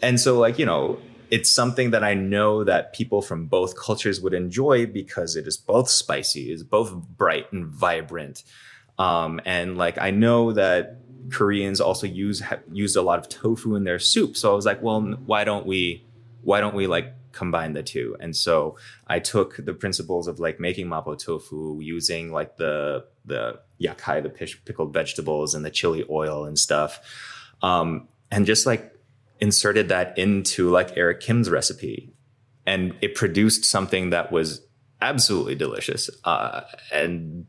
and 0.00 0.20
so 0.20 0.38
like 0.38 0.58
you 0.58 0.66
know 0.66 0.98
it's 1.30 1.50
something 1.50 1.90
that 1.90 2.04
I 2.04 2.14
know 2.14 2.64
that 2.64 2.92
people 2.92 3.20
from 3.20 3.46
both 3.46 3.76
cultures 3.76 4.20
would 4.20 4.32
enjoy 4.34 4.86
because 4.86 5.34
it 5.34 5.46
is 5.46 5.56
both 5.56 5.88
spicy, 5.88 6.52
is 6.52 6.62
both 6.62 6.94
bright 6.94 7.52
and 7.52 7.66
vibrant. 7.66 8.44
Um, 8.98 9.40
and 9.44 9.76
like 9.76 9.98
I 9.98 10.10
know 10.10 10.52
that 10.52 10.98
Koreans 11.30 11.80
also 11.80 12.06
use 12.06 12.40
ha- 12.40 12.60
used 12.72 12.96
a 12.96 13.02
lot 13.02 13.18
of 13.18 13.28
tofu 13.28 13.74
in 13.74 13.84
their 13.84 13.98
soup, 13.98 14.36
so 14.36 14.52
I 14.52 14.54
was 14.54 14.64
like, 14.64 14.82
well, 14.82 15.00
why 15.26 15.44
don't 15.44 15.66
we 15.66 16.04
why 16.42 16.60
don't 16.60 16.74
we 16.74 16.86
like 16.86 17.12
combine 17.36 17.74
the 17.74 17.82
two? 17.82 18.16
And 18.18 18.34
so 18.34 18.76
I 19.06 19.20
took 19.20 19.56
the 19.64 19.74
principles 19.74 20.26
of 20.26 20.40
like 20.40 20.58
making 20.58 20.88
mapo 20.88 21.18
tofu 21.18 21.78
using 21.80 22.32
like 22.32 22.56
the 22.56 23.04
the 23.24 23.60
yacai, 23.80 24.22
the 24.22 24.30
pish- 24.30 24.64
pickled 24.64 24.92
vegetables, 24.92 25.54
and 25.54 25.64
the 25.64 25.70
chili 25.70 26.04
oil 26.10 26.44
and 26.44 26.58
stuff, 26.58 27.00
um, 27.62 28.08
and 28.30 28.46
just 28.46 28.66
like 28.66 28.92
inserted 29.40 29.88
that 29.90 30.16
into 30.18 30.70
like 30.70 30.96
Eric 30.96 31.20
Kim's 31.20 31.50
recipe, 31.50 32.12
and 32.66 32.94
it 33.00 33.14
produced 33.14 33.64
something 33.64 34.10
that 34.10 34.32
was 34.32 34.66
absolutely 35.00 35.54
delicious. 35.54 36.10
Uh, 36.24 36.62
and 36.92 37.46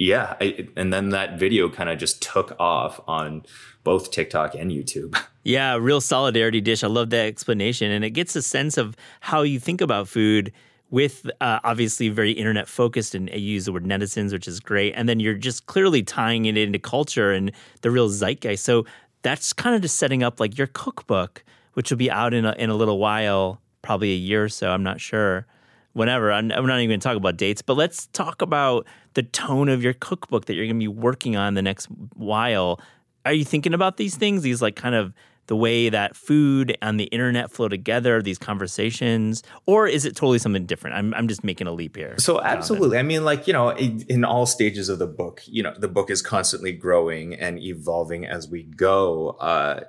yeah, 0.00 0.34
I, 0.40 0.66
and 0.76 0.90
then 0.90 1.10
that 1.10 1.38
video 1.38 1.68
kind 1.68 1.90
of 1.90 1.98
just 1.98 2.22
took 2.22 2.58
off 2.58 3.00
on 3.06 3.44
both 3.84 4.10
TikTok 4.10 4.54
and 4.54 4.72
YouTube. 4.72 5.16
Yeah, 5.42 5.76
real 5.76 6.02
solidarity 6.02 6.60
dish. 6.60 6.84
I 6.84 6.86
love 6.86 7.08
that 7.10 7.24
explanation. 7.24 7.90
And 7.90 8.04
it 8.04 8.10
gets 8.10 8.36
a 8.36 8.42
sense 8.42 8.76
of 8.76 8.94
how 9.20 9.40
you 9.40 9.58
think 9.58 9.80
about 9.80 10.06
food 10.06 10.52
with 10.90 11.24
uh, 11.40 11.60
obviously 11.64 12.10
very 12.10 12.32
internet 12.32 12.68
focused 12.68 13.14
and 13.14 13.30
you 13.30 13.38
use 13.38 13.64
the 13.64 13.72
word 13.72 13.86
netizens, 13.86 14.32
which 14.32 14.46
is 14.46 14.60
great. 14.60 14.92
And 14.92 15.08
then 15.08 15.18
you're 15.18 15.32
just 15.32 15.64
clearly 15.64 16.02
tying 16.02 16.44
it 16.44 16.58
into 16.58 16.78
culture 16.78 17.32
and 17.32 17.52
the 17.80 17.90
real 17.90 18.10
zeitgeist. 18.10 18.62
So 18.62 18.84
that's 19.22 19.54
kind 19.54 19.74
of 19.74 19.80
just 19.80 19.96
setting 19.96 20.22
up 20.22 20.40
like 20.40 20.58
your 20.58 20.66
cookbook, 20.66 21.42
which 21.72 21.90
will 21.90 21.96
be 21.96 22.10
out 22.10 22.34
in 22.34 22.44
a, 22.44 22.52
in 22.58 22.68
a 22.68 22.74
little 22.74 22.98
while, 22.98 23.62
probably 23.80 24.12
a 24.12 24.16
year 24.16 24.44
or 24.44 24.50
so. 24.50 24.70
I'm 24.70 24.82
not 24.82 25.00
sure. 25.00 25.46
Whenever. 25.94 26.32
I'm, 26.32 26.52
I'm 26.52 26.66
not 26.66 26.76
even 26.80 26.90
going 26.90 27.00
to 27.00 27.08
talk 27.08 27.16
about 27.16 27.38
dates, 27.38 27.62
but 27.62 27.78
let's 27.78 28.08
talk 28.08 28.42
about 28.42 28.86
the 29.14 29.22
tone 29.22 29.68
of 29.68 29.82
your 29.82 29.92
cookbook 29.94 30.46
that 30.46 30.54
you're 30.54 30.66
going 30.66 30.78
to 30.78 30.84
be 30.84 30.88
working 30.88 31.36
on 31.36 31.54
the 31.54 31.62
next 31.62 31.86
while. 32.14 32.80
Are 33.24 33.32
you 33.32 33.44
thinking 33.44 33.74
about 33.74 33.96
these 33.96 34.16
things? 34.16 34.42
These 34.42 34.62
like 34.62 34.76
kind 34.76 34.94
of 34.94 35.12
the 35.50 35.56
way 35.56 35.88
that 35.88 36.14
food 36.14 36.78
and 36.80 36.98
the 36.98 37.06
internet 37.06 37.50
flow 37.50 37.66
together, 37.66 38.22
these 38.22 38.38
conversations, 38.38 39.42
or 39.66 39.88
is 39.88 40.04
it 40.04 40.14
totally 40.14 40.38
something 40.38 40.64
different? 40.64 40.94
I'm, 40.94 41.12
I'm 41.14 41.26
just 41.26 41.42
making 41.42 41.66
a 41.66 41.72
leap 41.72 41.96
here. 41.96 42.14
So 42.18 42.40
absolutely. 42.40 42.98
I 42.98 43.02
mean, 43.02 43.24
like, 43.24 43.48
you 43.48 43.52
know, 43.52 43.70
in, 43.70 44.02
in 44.08 44.24
all 44.24 44.46
stages 44.46 44.88
of 44.88 45.00
the 45.00 45.08
book, 45.08 45.42
you 45.46 45.64
know, 45.64 45.74
the 45.76 45.88
book 45.88 46.08
is 46.08 46.22
constantly 46.22 46.70
growing 46.70 47.34
and 47.34 47.58
evolving 47.58 48.24
as 48.24 48.48
we 48.48 48.62
go. 48.62 49.30
Uh, 49.40 49.80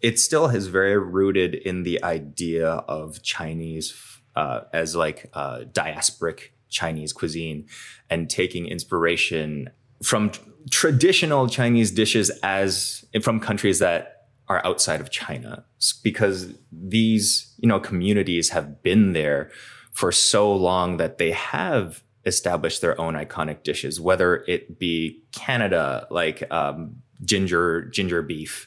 it 0.00 0.18
still 0.18 0.46
is 0.46 0.66
very 0.66 0.98
rooted 0.98 1.54
in 1.54 1.84
the 1.84 2.02
idea 2.02 2.68
of 2.68 3.22
Chinese 3.22 4.20
uh, 4.34 4.62
as 4.72 4.96
like 4.96 5.30
uh, 5.32 5.60
diasporic 5.60 6.48
Chinese 6.74 7.12
cuisine 7.12 7.66
and 8.10 8.28
taking 8.28 8.66
inspiration 8.66 9.70
from 10.02 10.30
traditional 10.70 11.48
Chinese 11.48 11.90
dishes 11.90 12.30
as 12.42 13.04
from 13.22 13.40
countries 13.40 13.78
that 13.78 14.26
are 14.48 14.60
outside 14.66 15.00
of 15.00 15.10
China 15.10 15.64
because 16.02 16.52
these, 16.70 17.54
you 17.58 17.68
know, 17.68 17.80
communities 17.80 18.50
have 18.50 18.82
been 18.82 19.12
there 19.14 19.50
for 19.92 20.12
so 20.12 20.52
long 20.52 20.98
that 20.98 21.18
they 21.18 21.30
have 21.30 22.02
established 22.26 22.80
their 22.80 23.00
own 23.00 23.14
iconic 23.14 23.62
dishes, 23.62 24.00
whether 24.00 24.44
it 24.48 24.78
be 24.78 25.22
Canada, 25.32 26.06
like 26.10 26.42
um, 26.52 26.96
ginger 27.24 27.86
ginger 27.86 28.22
beef, 28.22 28.66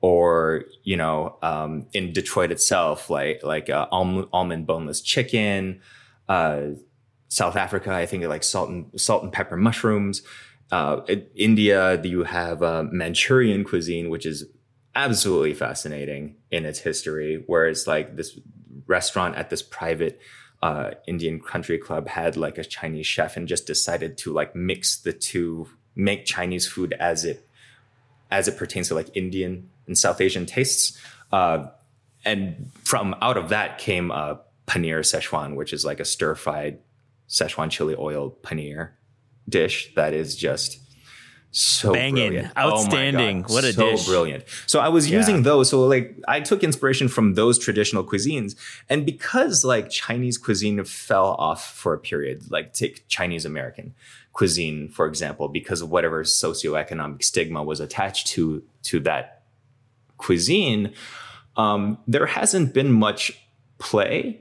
or 0.00 0.64
you 0.84 0.96
know, 0.96 1.36
um, 1.42 1.86
in 1.92 2.12
Detroit 2.12 2.50
itself, 2.50 3.10
like 3.10 3.42
like 3.42 3.68
uh, 3.68 3.86
almond 3.90 4.66
boneless 4.66 5.00
chicken. 5.00 5.80
Uh, 6.28 6.70
South 7.30 7.54
Africa, 7.54 7.92
I 7.92 8.06
think 8.06 8.24
like 8.24 8.42
salt 8.42 8.68
and 8.68 8.90
salt 9.00 9.22
and 9.22 9.32
pepper 9.32 9.56
mushrooms. 9.56 10.22
Uh, 10.70 11.00
India, 11.34 12.00
you 12.02 12.24
have 12.24 12.62
uh, 12.62 12.84
Manchurian 12.90 13.64
cuisine, 13.64 14.10
which 14.10 14.26
is 14.26 14.46
absolutely 14.96 15.54
fascinating 15.54 16.36
in 16.50 16.64
its 16.64 16.80
history, 16.80 17.44
where 17.46 17.66
it's 17.66 17.86
like 17.86 18.16
this 18.16 18.38
restaurant 18.86 19.36
at 19.36 19.48
this 19.48 19.62
private 19.62 20.20
uh, 20.60 20.90
Indian 21.06 21.40
country 21.40 21.78
club 21.78 22.08
had 22.08 22.36
like 22.36 22.58
a 22.58 22.64
Chinese 22.64 23.06
chef 23.06 23.36
and 23.36 23.46
just 23.46 23.64
decided 23.64 24.18
to 24.18 24.32
like 24.32 24.54
mix 24.56 24.96
the 24.96 25.12
two, 25.12 25.68
make 25.94 26.26
Chinese 26.26 26.66
food 26.66 26.92
as 26.98 27.24
it 27.24 27.46
as 28.32 28.48
it 28.48 28.56
pertains 28.56 28.88
to 28.88 28.94
like 28.94 29.08
Indian 29.14 29.70
and 29.86 29.96
South 29.96 30.20
Asian 30.20 30.46
tastes. 30.46 30.98
Uh, 31.30 31.66
and 32.24 32.70
from 32.84 33.14
out 33.22 33.36
of 33.36 33.50
that 33.50 33.78
came 33.78 34.10
uh, 34.10 34.34
paneer 34.66 35.00
Szechuan, 35.00 35.54
which 35.54 35.72
is 35.72 35.84
like 35.84 36.00
a 36.00 36.04
stir 36.04 36.34
fried 36.34 36.80
Szechuan 37.30 37.70
chili 37.70 37.94
oil 37.98 38.36
paneer 38.42 38.90
dish 39.48 39.92
that 39.94 40.12
is 40.12 40.36
just 40.36 40.78
so 41.52 41.92
Banging. 41.92 42.14
brilliant. 42.30 42.56
Outstanding. 42.56 43.44
Oh. 43.48 43.52
What 43.54 43.64
a 43.64 43.72
so 43.72 43.90
dish. 43.90 44.06
brilliant. 44.06 44.44
So 44.66 44.78
I 44.78 44.88
was 44.88 45.10
Yeah. 45.10 45.18
using 45.18 45.42
those. 45.42 45.68
So 45.68 45.84
like 45.84 46.16
I 46.28 46.40
took 46.40 46.62
inspiration 46.62 47.08
from 47.08 47.34
those 47.34 47.58
traditional 47.58 48.04
cuisines. 48.04 48.54
And 48.88 49.04
because 49.04 49.64
like 49.64 49.90
Chinese 49.90 50.38
cuisine 50.38 50.84
fell 50.84 51.34
off 51.38 51.74
for 51.74 51.92
a 51.92 51.98
period, 51.98 52.50
like 52.52 52.72
take 52.72 53.06
Chinese 53.08 53.44
American 53.44 53.94
cuisine, 54.32 54.88
for 54.90 55.06
example, 55.06 55.48
because 55.48 55.80
of 55.82 55.90
whatever 55.90 56.22
socioeconomic 56.22 57.24
stigma 57.24 57.64
was 57.64 57.80
attached 57.80 58.28
to 58.28 58.62
to 58.84 59.00
that 59.00 59.42
cuisine, 60.18 60.92
um, 61.56 61.98
there 62.06 62.26
hasn't 62.26 62.72
been 62.72 62.92
much 62.92 63.32
play 63.78 64.40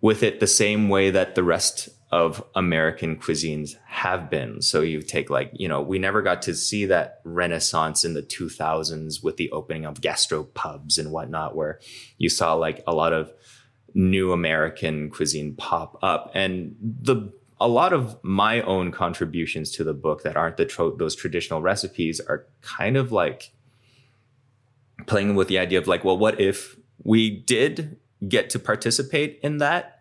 with 0.00 0.24
it 0.24 0.40
the 0.40 0.46
same 0.48 0.88
way 0.88 1.10
that 1.10 1.36
the 1.36 1.44
rest 1.44 1.88
of 2.12 2.42
American 2.54 3.16
cuisines 3.16 3.76
have 3.84 4.30
been. 4.30 4.62
So 4.62 4.80
you 4.80 5.02
take 5.02 5.28
like, 5.28 5.50
you 5.54 5.66
know, 5.66 5.82
we 5.82 5.98
never 5.98 6.22
got 6.22 6.40
to 6.42 6.54
see 6.54 6.86
that 6.86 7.20
renaissance 7.24 8.04
in 8.04 8.14
the 8.14 8.22
2000s 8.22 9.24
with 9.24 9.36
the 9.36 9.50
opening 9.50 9.84
of 9.84 10.00
gastro 10.00 10.44
pubs 10.44 10.98
and 10.98 11.10
whatnot, 11.10 11.56
where 11.56 11.80
you 12.16 12.28
saw 12.28 12.54
like 12.54 12.82
a 12.86 12.94
lot 12.94 13.12
of 13.12 13.32
new 13.92 14.30
American 14.30 15.10
cuisine 15.10 15.54
pop 15.56 15.98
up. 16.02 16.30
And 16.34 16.76
the 16.80 17.32
a 17.58 17.68
lot 17.68 17.92
of 17.92 18.22
my 18.22 18.60
own 18.62 18.92
contributions 18.92 19.70
to 19.72 19.82
the 19.82 19.94
book 19.94 20.22
that 20.22 20.36
aren't 20.36 20.58
the 20.58 20.66
tro- 20.66 20.94
those 20.94 21.16
traditional 21.16 21.62
recipes 21.62 22.20
are 22.20 22.46
kind 22.60 22.96
of 22.96 23.12
like 23.12 23.52
playing 25.06 25.34
with 25.34 25.48
the 25.48 25.58
idea 25.58 25.78
of 25.78 25.86
like, 25.86 26.04
well, 26.04 26.18
what 26.18 26.38
if 26.40 26.76
we 27.02 27.30
did 27.30 27.98
get 28.28 28.50
to 28.50 28.58
participate 28.58 29.40
in 29.42 29.58
that? 29.58 30.00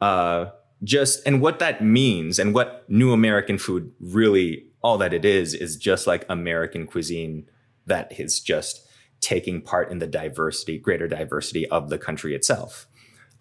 Uh, 0.00 0.46
just 0.82 1.20
and 1.26 1.40
what 1.40 1.58
that 1.58 1.82
means 1.82 2.38
and 2.38 2.54
what 2.54 2.84
new 2.88 3.12
American 3.12 3.58
food 3.58 3.92
really 4.00 4.64
all 4.82 4.98
that 4.98 5.12
it 5.12 5.24
is 5.24 5.54
is 5.54 5.76
just 5.76 6.06
like 6.06 6.24
American 6.28 6.86
cuisine 6.86 7.48
that 7.86 8.18
is 8.18 8.40
just 8.40 8.86
taking 9.20 9.60
part 9.60 9.90
in 9.90 9.98
the 9.98 10.06
diversity, 10.06 10.78
greater 10.78 11.08
diversity 11.08 11.66
of 11.68 11.88
the 11.88 11.98
country 11.98 12.34
itself. 12.34 12.86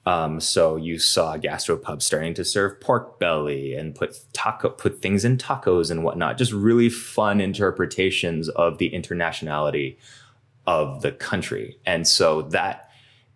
Um, 0.06 0.40
so 0.40 0.78
you 0.78 1.00
saw 1.00 1.38
gastropubs 1.38 2.04
starting 2.04 2.34
to 2.36 2.46
serve 2.46 2.80
pork 2.80 3.20
belly 3.20 3.74
and 3.74 3.94
put 3.94 4.18
taco, 4.32 4.70
put 4.70 5.02
things 5.02 5.26
in 5.26 5.38
tacos 5.38 5.92
and 5.92 6.04
whatnot. 6.04 6.38
Just 6.38 6.54
really 6.54 6.90
fun 6.90 7.42
interpretations 7.42 8.48
of 8.50 8.78
the 8.78 8.90
internationality 8.92 9.98
of 10.66 11.02
the 11.02 11.12
country. 11.12 11.78
And 11.86 12.08
so 12.08 12.44
that 12.44 12.90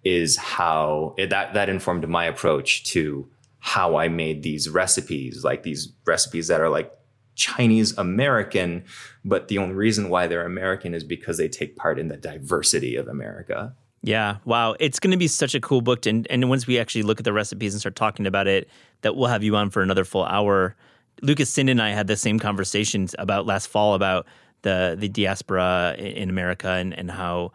is 0.05 0.37
how 0.37 1.13
that 1.17 1.53
that 1.53 1.69
informed 1.69 2.07
my 2.07 2.25
approach 2.25 2.85
to 2.85 3.29
how 3.61 3.95
I 3.95 4.09
made 4.09 4.41
these 4.43 4.67
recipes, 4.67 5.43
like 5.43 5.63
these 5.63 5.93
recipes 6.05 6.47
that 6.47 6.61
are 6.61 6.69
like 6.69 6.91
Chinese 7.35 7.95
American, 7.97 8.83
but 9.23 9.47
the 9.47 9.59
only 9.59 9.75
reason 9.75 10.09
why 10.09 10.27
they're 10.27 10.45
American 10.45 10.93
is 10.93 11.03
because 11.03 11.37
they 11.37 11.47
take 11.47 11.75
part 11.75 11.99
in 11.99 12.07
the 12.07 12.17
diversity 12.17 12.95
of 12.95 13.07
America. 13.07 13.73
Yeah, 14.01 14.37
wow. 14.45 14.75
It's 14.79 14.99
going 14.99 15.11
to 15.11 15.17
be 15.17 15.27
such 15.27 15.53
a 15.53 15.61
cool 15.61 15.81
book. 15.81 16.07
And, 16.07 16.25
and 16.31 16.49
once 16.49 16.65
we 16.65 16.79
actually 16.79 17.03
look 17.03 17.19
at 17.19 17.23
the 17.23 17.33
recipes 17.33 17.75
and 17.75 17.79
start 17.79 17.95
talking 17.95 18.25
about 18.25 18.47
it, 18.47 18.67
that 19.01 19.15
we'll 19.15 19.29
have 19.29 19.43
you 19.43 19.55
on 19.55 19.69
for 19.69 19.83
another 19.83 20.05
full 20.05 20.25
hour. 20.25 20.75
Lucas 21.21 21.51
Sin 21.51 21.69
and 21.69 21.79
I 21.79 21.91
had 21.91 22.07
the 22.07 22.17
same 22.17 22.39
conversations 22.39 23.13
about 23.19 23.45
last 23.45 23.67
fall 23.67 23.93
about 23.93 24.25
the, 24.63 24.95
the 24.97 25.07
diaspora 25.07 25.95
in 25.99 26.31
America 26.31 26.69
and, 26.69 26.97
and 26.97 27.11
how 27.11 27.51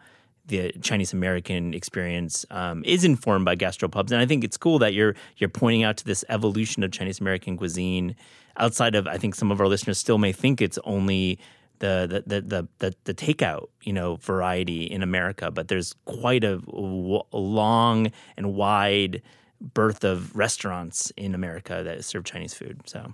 the 0.47 0.71
Chinese 0.81 1.13
American 1.13 1.73
experience 1.73 2.45
um, 2.51 2.83
is 2.85 3.03
informed 3.03 3.45
by 3.45 3.55
gastropubs, 3.55 4.11
and 4.11 4.21
I 4.21 4.25
think 4.25 4.43
it's 4.43 4.57
cool 4.57 4.79
that 4.79 4.93
you're 4.93 5.15
you're 5.37 5.49
pointing 5.49 5.83
out 5.83 5.97
to 5.97 6.05
this 6.05 6.23
evolution 6.29 6.83
of 6.83 6.91
Chinese 6.91 7.19
American 7.19 7.57
cuisine. 7.57 8.15
Outside 8.57 8.95
of, 8.95 9.07
I 9.07 9.17
think 9.17 9.35
some 9.35 9.51
of 9.51 9.61
our 9.61 9.67
listeners 9.67 9.99
still 9.99 10.17
may 10.17 10.31
think 10.31 10.61
it's 10.61 10.79
only 10.83 11.39
the 11.79 12.23
the 12.25 12.41
the 12.41 12.67
the, 12.79 12.95
the 13.03 13.13
takeout 13.13 13.67
you 13.83 13.93
know 13.93 14.15
variety 14.17 14.83
in 14.83 15.03
America, 15.03 15.51
but 15.51 15.67
there's 15.67 15.93
quite 16.05 16.43
a, 16.43 16.61
a 16.73 17.37
long 17.37 18.11
and 18.35 18.55
wide 18.55 19.21
berth 19.59 20.03
of 20.03 20.35
restaurants 20.35 21.11
in 21.17 21.35
America 21.35 21.81
that 21.83 22.03
serve 22.05 22.23
Chinese 22.23 22.53
food. 22.53 22.81
So 22.85 23.13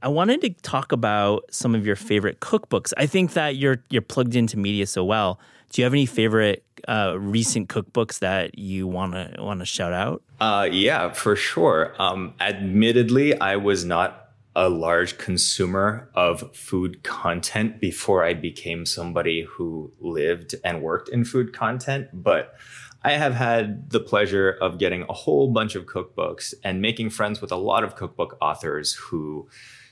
I 0.00 0.08
wanted 0.08 0.40
to 0.42 0.50
talk 0.62 0.92
about 0.92 1.44
some 1.50 1.74
of 1.74 1.84
your 1.84 1.96
favorite 1.96 2.40
cookbooks. 2.40 2.92
I 2.96 3.06
think 3.06 3.32
that 3.32 3.56
you're 3.56 3.82
you're 3.90 4.02
plugged 4.02 4.36
into 4.36 4.56
media 4.56 4.86
so 4.86 5.04
well. 5.04 5.40
Do 5.70 5.82
you 5.82 5.84
have 5.84 5.92
any 5.92 6.06
favorite 6.06 6.64
uh, 6.86 7.16
recent 7.18 7.68
cookbooks 7.68 8.20
that 8.20 8.58
you 8.58 8.86
want 8.86 9.14
to 9.14 9.42
want 9.42 9.60
to 9.60 9.66
shout 9.66 9.92
out? 9.92 10.22
Uh, 10.40 10.68
yeah, 10.70 11.12
for 11.12 11.34
sure. 11.34 11.94
Um, 11.98 12.34
admittedly, 12.40 13.38
I 13.40 13.56
was 13.56 13.84
not 13.84 14.28
a 14.54 14.68
large 14.68 15.18
consumer 15.18 16.10
of 16.14 16.54
food 16.54 17.02
content 17.02 17.80
before 17.80 18.24
I 18.24 18.34
became 18.34 18.86
somebody 18.86 19.42
who 19.42 19.92
lived 20.00 20.54
and 20.64 20.82
worked 20.82 21.08
in 21.08 21.24
food 21.24 21.52
content, 21.52 22.08
but 22.12 22.54
I 23.02 23.12
have 23.12 23.34
had 23.34 23.90
the 23.90 24.00
pleasure 24.00 24.50
of 24.50 24.78
getting 24.78 25.02
a 25.08 25.12
whole 25.12 25.52
bunch 25.52 25.76
of 25.76 25.86
cookbooks 25.86 26.54
and 26.64 26.82
making 26.82 27.10
friends 27.10 27.40
with 27.40 27.52
a 27.52 27.56
lot 27.56 27.84
of 27.84 27.94
cookbook 27.94 28.36
authors 28.40 28.94
who, 28.94 29.48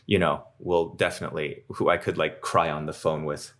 you 0.06 0.18
know, 0.18 0.44
will 0.58 0.94
definitely 0.94 1.62
who 1.68 1.88
I 1.88 1.96
could 1.96 2.16
like 2.16 2.40
cry 2.40 2.70
on 2.70 2.86
the 2.86 2.92
phone 2.92 3.24
with 3.24 3.52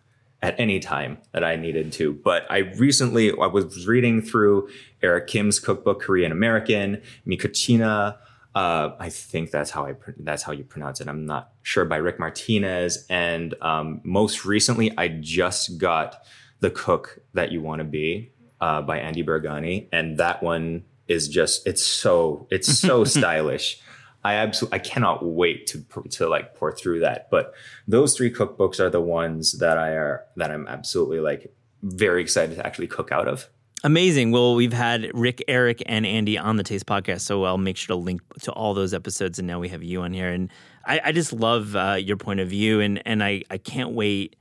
at 0.43 0.59
any 0.61 0.79
time 0.79 1.19
that 1.33 1.43
I 1.43 1.57
needed 1.57 1.93
to. 1.95 2.13
But 2.13 2.47
I 2.51 2.59
recently 2.59 3.33
I 3.33 3.47
was 3.47 3.87
reading 3.87 4.23
through 4.23 4.69
Eric 5.03 5.27
Kim's 5.27 5.59
cookbook 5.59 6.01
Korean 6.01 6.33
American, 6.33 7.03
Mi 7.25 7.37
Cocina. 7.37 8.19
Uh, 8.55 8.95
I 8.99 9.11
think 9.11 9.51
that's 9.51 9.71
how 9.71 9.87
I 9.87 9.95
that's 10.19 10.43
how 10.43 10.53
you 10.53 10.65
pronounce 10.65 11.01
it. 11.01 11.09
I'm 11.09 11.27
not 11.27 11.53
sure 11.63 11.85
by 11.85 11.97
Rick 11.97 12.19
Martinez. 12.19 13.05
And 13.11 13.55
um, 13.61 14.01
most 14.03 14.45
recently, 14.45 14.97
I 14.97 15.09
just 15.09 15.79
got 15.79 16.23
the 16.61 16.71
cook 16.71 17.19
that 17.35 17.53
you 17.53 17.61
want 17.61 17.81
to 17.81 17.85
be 17.85 18.33
uh, 18.61 18.83
by 18.83 18.99
Andy 18.99 19.23
Baraghani, 19.23 19.89
and 19.93 20.17
that 20.19 20.43
one 20.43 20.85
is 21.09 21.29
just 21.29 21.67
it's 21.67 21.85
so 21.85 22.47
it's 22.51 22.79
so 22.79 23.05
stylish. 23.17 23.81
I 24.27 24.35
absolutely 24.35 24.77
I 24.77 24.83
cannot 24.83 25.25
wait 25.25 25.69
to 25.69 25.85
to 26.11 26.29
like 26.29 26.57
pore 26.57 26.73
through 26.73 27.01
that. 27.01 27.31
But 27.31 27.55
those 27.87 28.17
three 28.17 28.33
cookbooks 28.33 28.81
are 28.81 28.91
the 28.91 29.01
ones 29.01 29.59
that 29.61 29.79
I 29.79 29.91
are 29.91 30.25
that 30.35 30.51
I'm 30.51 30.67
absolutely 30.67 31.21
like 31.21 31.55
very 31.83 32.23
excited 32.23 32.57
to 32.57 32.67
actually 32.67 32.89
cook 32.89 33.13
out 33.13 33.29
of. 33.29 33.49
Amazing. 33.85 34.33
Well, 34.33 34.57
we've 34.57 34.73
had 34.73 35.13
Rick, 35.15 35.45
Eric, 35.47 35.81
and 35.87 36.05
Andy 36.05 36.37
on 36.37 36.57
the 36.57 36.65
Taste 36.65 36.87
Podcast, 36.87 37.21
so 37.21 37.45
I'll 37.45 37.57
make 37.57 37.77
sure 37.77 37.95
to 37.95 38.03
link 38.03 38.21
to 38.43 38.51
all 38.53 38.75
those 38.75 38.93
episodes. 38.93 39.39
And 39.39 39.47
now 39.47 39.61
we 39.61 39.69
have 39.69 39.85
you 39.85 40.01
on 40.01 40.13
here, 40.13 40.33
and 40.33 40.51
I, 40.85 41.01
I 41.05 41.13
just 41.13 41.33
love 41.33 41.77
uh, 41.77 41.93
your 41.93 42.17
point 42.17 42.41
of 42.41 42.49
view, 42.49 42.81
and 42.81 43.01
and 43.07 43.23
I 43.23 43.45
I 43.49 43.59
can't 43.59 43.93
wait 43.93 44.35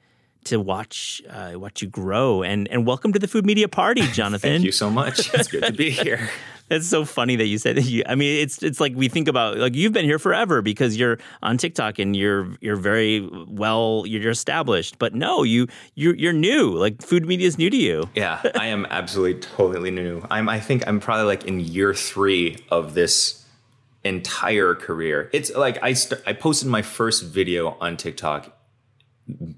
to 0.45 0.59
watch 0.59 1.21
uh, 1.29 1.51
watch 1.55 1.83
you 1.83 1.89
grow. 1.89 2.41
And 2.41 2.67
and 2.69 2.87
welcome 2.87 3.13
to 3.13 3.19
the 3.19 3.27
Food 3.27 3.45
Media 3.45 3.67
Party, 3.67 4.01
Jonathan. 4.13 4.49
Thank 4.49 4.63
you 4.63 4.71
so 4.71 4.89
much. 4.89 5.31
It's 5.31 5.47
good 5.47 5.63
to 5.63 5.73
be 5.73 5.91
here. 5.91 6.27
It's 6.69 6.87
so 6.87 7.05
funny 7.05 7.35
that 7.35 7.45
you 7.45 7.57
said 7.57 7.77
that. 7.77 7.83
You, 7.85 8.03
I 8.07 8.15
mean, 8.15 8.41
it's 8.41 8.63
it's 8.63 8.79
like 8.79 8.95
we 8.95 9.07
think 9.07 9.27
about 9.27 9.57
like 9.57 9.75
you've 9.75 9.93
been 9.93 10.05
here 10.05 10.17
forever 10.17 10.61
because 10.61 10.97
you're 10.97 11.19
on 11.43 11.57
TikTok 11.57 11.99
and 11.99 12.15
you're 12.15 12.55
you're 12.59 12.75
very 12.75 13.27
well 13.47 14.03
you're 14.07 14.31
established. 14.31 14.97
But 14.97 15.13
no, 15.13 15.43
you 15.43 15.67
you're 15.93 16.15
you're 16.15 16.33
new. 16.33 16.71
Like 16.71 17.01
food 17.01 17.25
media 17.27 17.47
is 17.47 17.57
new 17.57 17.69
to 17.69 17.77
you. 17.77 18.09
Yeah, 18.15 18.41
I 18.55 18.67
am 18.67 18.87
absolutely 18.89 19.41
totally 19.57 19.91
new. 19.91 20.25
I'm 20.31 20.49
I 20.49 20.59
think 20.59 20.87
I'm 20.87 20.99
probably 20.99 21.25
like 21.25 21.45
in 21.45 21.59
year 21.59 21.93
three 21.93 22.57
of 22.71 22.95
this 22.95 23.45
entire 24.03 24.73
career. 24.75 25.29
It's 25.33 25.53
like 25.53 25.81
I 25.83 25.93
st- 25.93 26.21
I 26.25 26.33
posted 26.33 26.67
my 26.67 26.81
first 26.81 27.23
video 27.23 27.77
on 27.79 27.97
TikTok 27.97 28.51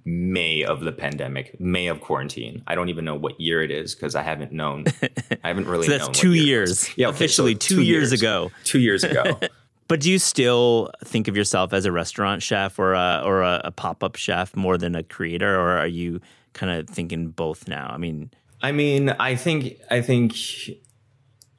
May 0.06 0.64
of 0.64 0.82
the 0.82 0.92
pandemic, 0.92 1.60
May 1.60 1.88
of 1.88 2.00
quarantine. 2.00 2.64
I 2.68 2.76
don't 2.76 2.90
even 2.90 3.04
know 3.04 3.16
what 3.16 3.40
year 3.40 3.62
it 3.62 3.72
is 3.72 3.96
because 3.96 4.16
I 4.16 4.22
haven't 4.22 4.52
known. 4.52 4.86
I 5.44 5.48
haven't 5.50 5.68
really. 5.68 5.88
so 5.88 5.98
that's 5.98 6.18
two 6.18 6.34
years. 6.34 6.90
Yeah, 6.98 7.08
okay, 7.08 7.16
officially 7.16 7.54
so 7.54 7.60
two, 7.60 7.76
two 7.76 7.82
years, 7.82 8.12
years 8.12 8.22
ago. 8.22 8.52
Two 8.64 8.80
years 8.80 9.04
ago. 9.04 9.40
but 9.88 10.00
do 10.00 10.10
you 10.10 10.20
still 10.20 10.92
think 11.04 11.28
of 11.28 11.36
yourself 11.36 11.74
as 11.74 11.86
a 11.86 11.92
restaurant 11.92 12.42
chef 12.42 12.80
or 12.80 12.94
a, 12.94 13.22
or 13.26 13.42
a, 13.42 13.62
a 13.66 13.72
pop 13.72 14.04
up 14.04 14.16
chef 14.16 14.56
more 14.56 14.78
than 14.78 14.96
a 14.96 15.04
creator, 15.04 15.56
or 15.56 15.78
are 15.78 15.88
you 15.88 16.22
kind 16.54 16.72
of 16.72 16.90
thinking 16.90 17.30
both 17.30 17.68
now? 17.68 17.90
I 17.90 17.98
mean, 17.98 18.32
I 18.62 18.72
mean, 18.72 19.10
I 19.10 19.36
think 19.36 19.80
I 19.92 20.02
think 20.02 20.34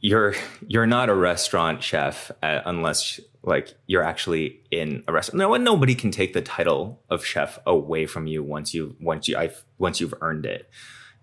you're 0.01 0.35
you're 0.67 0.87
not 0.87 1.09
a 1.09 1.15
restaurant 1.15 1.83
chef 1.83 2.31
uh, 2.43 2.61
unless 2.65 3.21
like 3.43 3.75
you're 3.87 4.03
actually 4.03 4.61
in 4.71 5.03
a 5.09 5.13
restaurant. 5.13 5.39
No, 5.39 5.57
nobody 5.57 5.95
can 5.95 6.11
take 6.11 6.35
the 6.35 6.43
title 6.43 7.01
of 7.09 7.25
chef 7.25 7.59
away 7.67 8.07
from 8.07 8.27
you 8.27 8.43
once 8.43 8.75
you 8.75 8.97
once 9.01 9.29
you 9.29 9.37
I've, 9.37 9.65
once 9.79 10.01
you've 10.01 10.15
earned 10.21 10.47
it. 10.47 10.71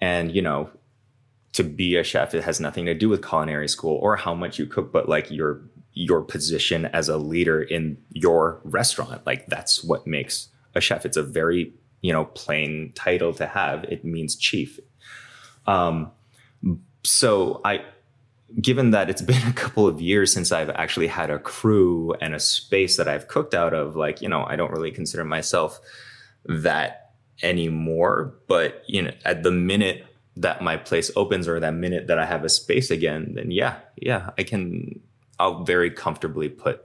And 0.01 0.35
you 0.35 0.41
know, 0.41 0.69
to 1.53 1.63
be 1.63 1.95
a 1.95 2.03
chef, 2.03 2.33
it 2.33 2.43
has 2.43 2.59
nothing 2.59 2.85
to 2.85 2.93
do 2.93 3.07
with 3.07 3.25
culinary 3.25 3.69
school 3.69 3.97
or 4.01 4.17
how 4.17 4.33
much 4.33 4.59
you 4.59 4.65
cook, 4.65 4.91
but 4.91 5.07
like 5.07 5.31
your 5.31 5.61
your 5.93 6.21
position 6.21 6.85
as 6.87 7.07
a 7.07 7.17
leader 7.17 7.61
in 7.61 7.97
your 8.09 8.59
restaurant. 8.65 9.25
Like 9.25 9.47
that's 9.47 9.83
what 9.83 10.05
makes 10.05 10.49
a 10.73 10.81
chef. 10.81 11.05
It's 11.05 11.17
a 11.17 11.23
very 11.23 11.73
you 12.01 12.11
know 12.11 12.25
plain 12.25 12.91
title 12.93 13.33
to 13.35 13.47
have. 13.47 13.85
It 13.85 14.03
means 14.03 14.35
chief. 14.35 14.79
Um, 15.65 16.11
so 17.03 17.61
I 17.63 17.85
given 18.61 18.91
that 18.91 19.09
it's 19.09 19.21
been 19.33 19.47
a 19.47 19.53
couple 19.53 19.87
of 19.87 20.01
years 20.01 20.33
since 20.33 20.51
I've 20.51 20.69
actually 20.69 21.07
had 21.07 21.29
a 21.29 21.39
crew 21.39 22.13
and 22.21 22.33
a 22.33 22.39
space 22.39 22.97
that 22.97 23.07
I've 23.07 23.27
cooked 23.27 23.53
out 23.53 23.73
of, 23.73 23.95
like, 23.95 24.21
you 24.21 24.29
know, 24.29 24.45
I 24.45 24.55
don't 24.55 24.71
really 24.71 24.91
consider 24.91 25.23
myself 25.23 25.79
that 26.45 27.11
anymore. 27.43 28.35
But, 28.47 28.83
you 28.87 29.01
know, 29.01 29.11
at 29.23 29.43
the 29.43 29.51
minute 29.51 30.05
that 30.37 30.61
my 30.61 30.77
place 30.77 31.11
opens 31.15 31.47
or 31.47 31.59
that 31.59 31.73
minute 31.73 32.07
that 32.07 32.19
I 32.19 32.25
have 32.25 32.43
a 32.43 32.49
space 32.49 32.91
again, 32.91 33.33
then 33.35 33.51
yeah, 33.51 33.77
yeah, 33.95 34.31
I 34.37 34.43
can, 34.43 34.99
I'll 35.39 35.63
very 35.63 35.89
comfortably 35.89 36.49
put 36.49 36.81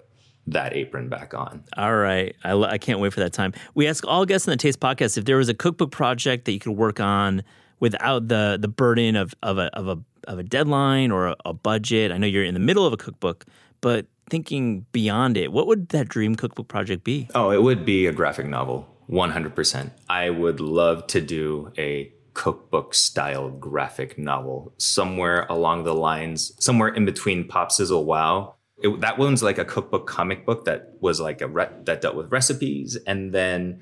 that 0.46 0.74
apron 0.74 1.08
back 1.08 1.34
on. 1.34 1.64
All 1.76 1.96
right. 1.96 2.34
I, 2.44 2.52
I 2.52 2.78
can't 2.78 3.00
wait 3.00 3.12
for 3.12 3.20
that 3.20 3.32
time. 3.32 3.52
We 3.74 3.86
ask 3.86 4.06
all 4.06 4.24
guests 4.24 4.48
on 4.48 4.52
the 4.52 4.56
Taste 4.56 4.80
Podcast 4.80 5.18
if 5.18 5.24
there 5.24 5.36
was 5.36 5.48
a 5.48 5.54
cookbook 5.54 5.90
project 5.90 6.44
that 6.44 6.52
you 6.52 6.58
could 6.58 6.76
work 6.76 7.00
on 7.00 7.42
without 7.80 8.28
the 8.28 8.58
the 8.60 8.68
burden 8.68 9.16
of, 9.16 9.34
of, 9.42 9.58
a, 9.58 9.74
of 9.76 9.88
a 9.88 9.98
of 10.28 10.38
a 10.38 10.42
deadline 10.42 11.10
or 11.10 11.28
a, 11.28 11.36
a, 11.44 11.52
budget? 11.52 12.12
I 12.12 12.18
know 12.18 12.26
you're 12.26 12.44
in 12.44 12.54
the 12.54 12.60
middle 12.60 12.86
of 12.86 12.92
a 12.92 12.96
cookbook, 12.96 13.46
but 13.80 14.06
thinking 14.28 14.86
beyond 14.92 15.36
it, 15.36 15.52
what 15.52 15.66
would 15.66 15.88
that 15.88 16.08
dream 16.08 16.36
cookbook 16.36 16.68
project 16.68 17.04
be? 17.04 17.28
Oh, 17.34 17.50
it 17.50 17.62
would 17.62 17.84
be 17.84 18.06
a 18.06 18.12
graphic 18.12 18.46
novel, 18.46 18.86
100%. 19.10 19.90
I 20.08 20.30
would 20.30 20.60
love 20.60 21.06
to 21.08 21.20
do 21.20 21.72
a 21.76 22.12
cookbook 22.34 22.94
style 22.94 23.50
graphic 23.50 24.16
novel 24.16 24.72
somewhere 24.78 25.46
along 25.50 25.84
the 25.84 25.94
lines, 25.94 26.52
somewhere 26.58 26.88
in 26.88 27.04
between 27.04 27.46
Pop 27.46 27.72
Sizzle 27.72 28.04
Wow. 28.04 28.54
It, 28.82 29.00
that 29.00 29.18
one's 29.18 29.42
like 29.42 29.58
a 29.58 29.64
cookbook 29.64 30.06
comic 30.06 30.46
book 30.46 30.64
that 30.64 30.94
was 31.00 31.20
like 31.20 31.42
a 31.42 31.48
re- 31.48 31.68
that 31.84 32.00
dealt 32.00 32.14
with 32.14 32.32
recipes, 32.32 32.96
and 33.06 33.34
then 33.34 33.80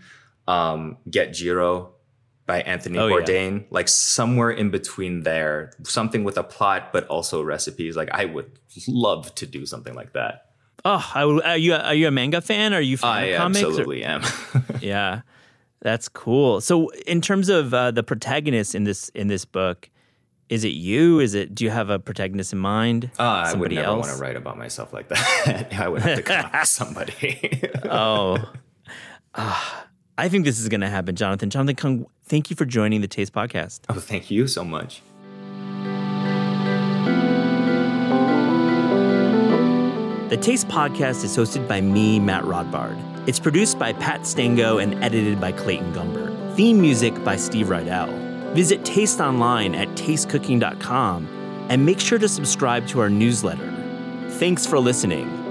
um, 0.49 0.97
Get 1.09 1.33
Jiro 1.33 1.93
by 2.49 2.63
Anthony 2.63 2.99
Oh, 2.99 3.07
yeah. 3.07 3.15
Bourdain, 3.15 3.65
like 3.71 3.87
somewhere 3.89 4.51
in 4.51 4.71
between 4.71 5.23
there, 5.23 5.71
something 5.85 6.25
with 6.25 6.37
a 6.37 6.43
plot 6.43 6.93
but 6.93 7.07
also 7.07 7.43
recipes. 7.43 7.95
Like 7.95 8.09
I 8.11 8.25
would 8.25 8.51
love 8.89 9.33
to 9.37 9.47
do 9.47 9.65
something 9.67 9.95
like 9.95 10.15
that. 10.15 10.47
Oh, 10.85 11.05
I 11.15 11.23
are 11.23 11.57
you 11.57 11.75
are 11.75 11.95
you 11.95 12.09
a 12.09 12.11
manga 12.11 12.41
fan? 12.41 12.73
Are 12.75 12.81
you 12.81 12.97
fan 12.97 13.11
I 13.11 13.23
of 13.27 13.39
comics? 13.39 13.63
or- 13.63 13.67
absolutely 13.69 14.03
am. 14.05 14.23
yeah, 14.81 15.21
that's 15.83 16.09
cool. 16.09 16.61
So, 16.61 16.89
in 17.07 17.21
terms 17.21 17.49
of 17.49 17.75
uh, 17.75 17.91
the 17.91 18.03
protagonist 18.03 18.75
in 18.75 18.85
this 18.85 19.09
in 19.11 19.27
this 19.29 19.45
book, 19.45 19.91
is 20.49 20.65
it 20.65 20.69
you? 20.73 21.21
Is 21.21 21.35
it? 21.35 21.55
Do 21.55 21.65
you 21.65 21.71
have 21.71 21.91
a 21.91 21.99
protagonist 21.99 22.53
in 22.55 22.61
mind? 22.61 23.11
Uh, 23.19 23.23
I 23.23 23.55
would 23.55 23.73
never 23.73 23.87
else? 23.87 24.07
want 24.07 24.17
to 24.17 24.23
write 24.23 24.37
about 24.37 24.57
myself 24.57 24.93
like 24.95 25.09
that. 25.09 25.75
I 25.79 25.89
would 25.89 26.01
have 26.03 26.17
to 26.17 26.23
come 26.23 26.45
up 26.47 26.53
with 26.55 26.69
somebody. 26.69 27.61
Oh, 27.85 28.39
Ah, 29.35 29.85
I 30.19 30.29
think 30.29 30.45
this 30.45 30.59
is 30.59 30.69
going 30.69 30.81
to 30.81 30.89
happen, 30.89 31.15
Jonathan. 31.15 31.49
Jonathan 31.49 31.77
Kung, 31.77 32.07
thank 32.25 32.51
you 32.51 32.57
for 32.57 32.65
joining 32.65 33.01
the 33.03 33.09
Taste 33.09 33.33
Podcast. 33.33 33.81
oh, 33.89 33.95
thank 33.95 34.33
you 34.33 34.49
so 34.49 34.65
much. 34.65 35.01
The 40.29 40.37
Taste 40.37 40.69
Podcast 40.69 41.25
is 41.25 41.37
hosted 41.37 41.67
by 41.67 41.81
me, 41.81 42.19
Matt 42.21 42.43
Rodbard. 42.45 42.99
It's 43.29 43.39
produced 43.39 43.79
by 43.79 43.93
Pat 43.95 44.27
Stango 44.27 44.79
and 44.79 45.03
edited 45.03 45.41
by 45.41 45.53
Clayton 45.53 45.95
Gumber. 45.95 46.55
Theme 46.55 46.81
music 46.81 47.23
by 47.25 47.37
Steve 47.37 47.69
Rydell. 47.69 48.53
Visit 48.55 48.85
Taste 48.85 49.21
online 49.21 49.75
at 49.75 49.89
tastecooking.com 49.91 51.67
and 51.71 51.87
make 51.87 52.01
sure 52.01 52.19
to 52.19 52.29
subscribe 52.29 52.87
to 52.89 53.01
our 53.01 53.09
newsletter. 53.09 53.73
Thanks 54.33 54.67
for 54.67 54.79
listening. 54.79 55.48